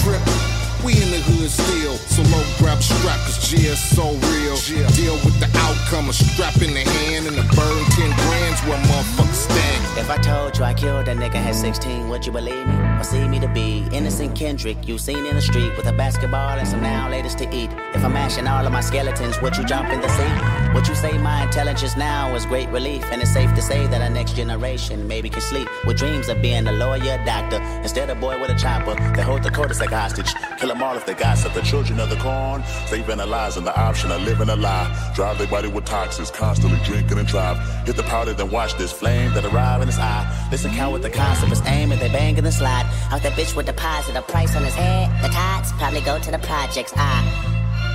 Trip. 0.00 0.51
We 0.84 0.94
in 0.94 1.10
the 1.12 1.22
hood 1.22 1.48
still, 1.48 1.94
so 2.10 2.22
low 2.34 2.42
grab 2.58 2.82
strap, 2.82 3.18
cause 3.20 3.38
G's 3.38 3.78
so 3.78 4.02
real. 4.02 4.58
Yeah. 4.66 4.88
Deal 4.90 5.14
with 5.22 5.38
the 5.38 5.48
outcome, 5.58 6.08
a 6.08 6.12
strap 6.12 6.56
in 6.60 6.74
the 6.74 6.80
hand 6.80 7.26
and 7.26 7.38
a 7.38 7.46
burn 7.54 7.84
10 7.84 8.10
grands 8.10 8.60
where 8.66 8.78
motherfuckers 8.90 9.46
stand. 9.46 9.98
If 9.98 10.10
I 10.10 10.18
told 10.18 10.58
you 10.58 10.64
I 10.64 10.74
killed 10.74 11.06
a 11.06 11.14
nigga 11.14 11.36
at 11.36 11.54
16, 11.54 12.08
would 12.08 12.26
you 12.26 12.32
believe 12.32 12.66
me? 12.66 12.74
Or 12.98 13.04
see 13.04 13.28
me 13.28 13.38
to 13.38 13.48
be 13.48 13.86
innocent 13.92 14.34
Kendrick 14.34 14.88
you 14.88 14.98
seen 14.98 15.24
in 15.24 15.36
the 15.36 15.42
street 15.42 15.76
with 15.76 15.86
a 15.86 15.92
basketball 15.92 16.58
and 16.58 16.66
some 16.66 16.82
now 16.82 17.08
latest 17.08 17.38
to 17.38 17.54
eat? 17.54 17.70
If 18.02 18.06
I'm 18.06 18.14
mashing 18.14 18.48
all 18.48 18.66
of 18.66 18.72
my 18.72 18.80
skeletons, 18.80 19.40
would 19.42 19.56
you 19.56 19.64
jump 19.64 19.88
in 19.90 20.00
the 20.00 20.08
sea? 20.08 20.74
Would 20.74 20.88
you 20.88 20.94
say 20.96 21.16
my 21.18 21.44
intelligence 21.44 21.96
now 21.96 22.34
is 22.34 22.44
great 22.44 22.68
relief? 22.70 23.04
And 23.12 23.22
it's 23.22 23.32
safe 23.32 23.54
to 23.54 23.62
say 23.62 23.86
that 23.86 24.02
our 24.02 24.10
next 24.10 24.34
generation 24.34 25.06
maybe 25.06 25.30
can 25.30 25.40
sleep 25.40 25.68
with 25.86 25.98
dreams 25.98 26.28
of 26.28 26.42
being 26.42 26.66
a 26.66 26.72
lawyer, 26.72 27.22
doctor, 27.24 27.62
instead 27.80 28.10
of 28.10 28.18
boy 28.18 28.40
with 28.40 28.50
a 28.50 28.58
chopper 28.58 28.96
that 28.96 29.20
hold 29.20 29.44
the 29.44 29.52
like 29.78 29.90
hostage. 29.90 30.34
Kill 30.58 30.70
them 30.70 30.82
all 30.82 30.96
if 30.96 31.06
they 31.06 31.14
gossip. 31.14 31.52
The 31.52 31.62
children 31.62 32.00
of 32.00 32.10
the 32.10 32.16
corn, 32.16 32.64
their 32.90 33.24
lives 33.24 33.56
and 33.56 33.64
the 33.64 33.80
option 33.80 34.10
of 34.10 34.20
living 34.22 34.48
a 34.48 34.56
lie. 34.56 35.12
Drive 35.14 35.38
their 35.38 35.46
body 35.46 35.68
with 35.68 35.84
toxins, 35.84 36.32
constantly 36.32 36.80
drinking 36.84 37.18
and 37.18 37.28
drive. 37.28 37.56
Hit 37.86 37.94
the 37.94 38.02
powder, 38.02 38.32
then 38.32 38.50
watch 38.50 38.74
this 38.78 38.90
flame 38.90 39.32
that 39.34 39.44
arrive 39.44 39.80
in 39.80 39.86
his 39.86 40.00
eye. 40.00 40.48
Listen, 40.50 40.72
count 40.72 40.92
with 40.92 41.02
the 41.02 41.10
concept 41.10 41.52
is 41.52 41.62
aim 41.66 41.92
and 41.92 42.00
they 42.00 42.08
bang 42.08 42.36
in 42.36 42.42
the 42.42 42.50
slide. 42.50 42.84
Out 43.12 43.22
that 43.22 43.34
bitch 43.34 43.54
with 43.54 43.66
deposit 43.66 44.16
a 44.16 44.22
price 44.22 44.56
on 44.56 44.64
his 44.64 44.74
head. 44.74 45.08
The 45.22 45.28
tots 45.28 45.70
probably 45.74 46.00
go 46.00 46.18
to 46.18 46.32
the 46.32 46.40
projects. 46.40 46.92
I 46.96 47.51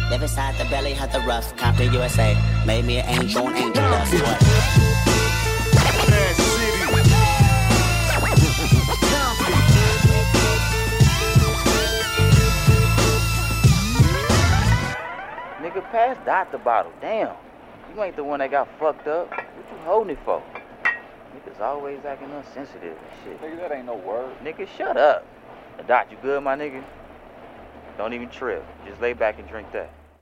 live 0.10 0.22
inside 0.22 0.58
the 0.58 0.66
belly 0.66 0.98
of 0.98 1.12
the 1.12 1.20
rough. 1.22 1.56
Compton, 1.58 1.92
USA. 1.94 2.38
Made 2.66 2.86
me 2.86 2.98
an 3.00 3.08
angel 3.10 3.48
on 3.48 3.56
angel 3.56 3.74
dust. 3.74 4.14
What? 4.14 4.42
Nigga, 15.62 15.84
pass 15.92 16.18
Dot 16.26 16.52
the 16.52 16.58
bottle. 16.58 16.94
Damn. 17.02 17.36
You 17.94 18.04
ain't 18.04 18.16
the 18.16 18.24
one 18.24 18.40
that 18.40 18.52
got 18.52 18.68
fucked 18.80 19.08
up. 19.08 19.30
What 19.30 19.66
you 19.72 19.78
holding 19.84 20.16
it 20.16 20.20
for? 20.24 20.42
Niggas 21.36 21.60
always 21.60 22.00
acting 22.06 22.32
unsensitive 22.32 22.98
and 22.98 23.24
shit. 23.24 23.42
Nigga, 23.42 23.58
that 23.60 23.72
ain't 23.72 23.86
no 23.86 23.96
word. 23.96 24.38
Nigga, 24.44 24.68
shut 24.78 24.98
up. 24.98 25.26
Dot, 25.88 26.12
you 26.12 26.18
good, 26.22 26.44
my 26.44 26.56
nigga? 26.56 26.84
Don't 27.98 28.14
even 28.14 28.30
trip. 28.30 28.64
Just 28.86 29.02
lay 29.02 29.14
back 29.14 29.40
and 29.40 29.48
drink 29.48 29.72
that. 29.74 29.90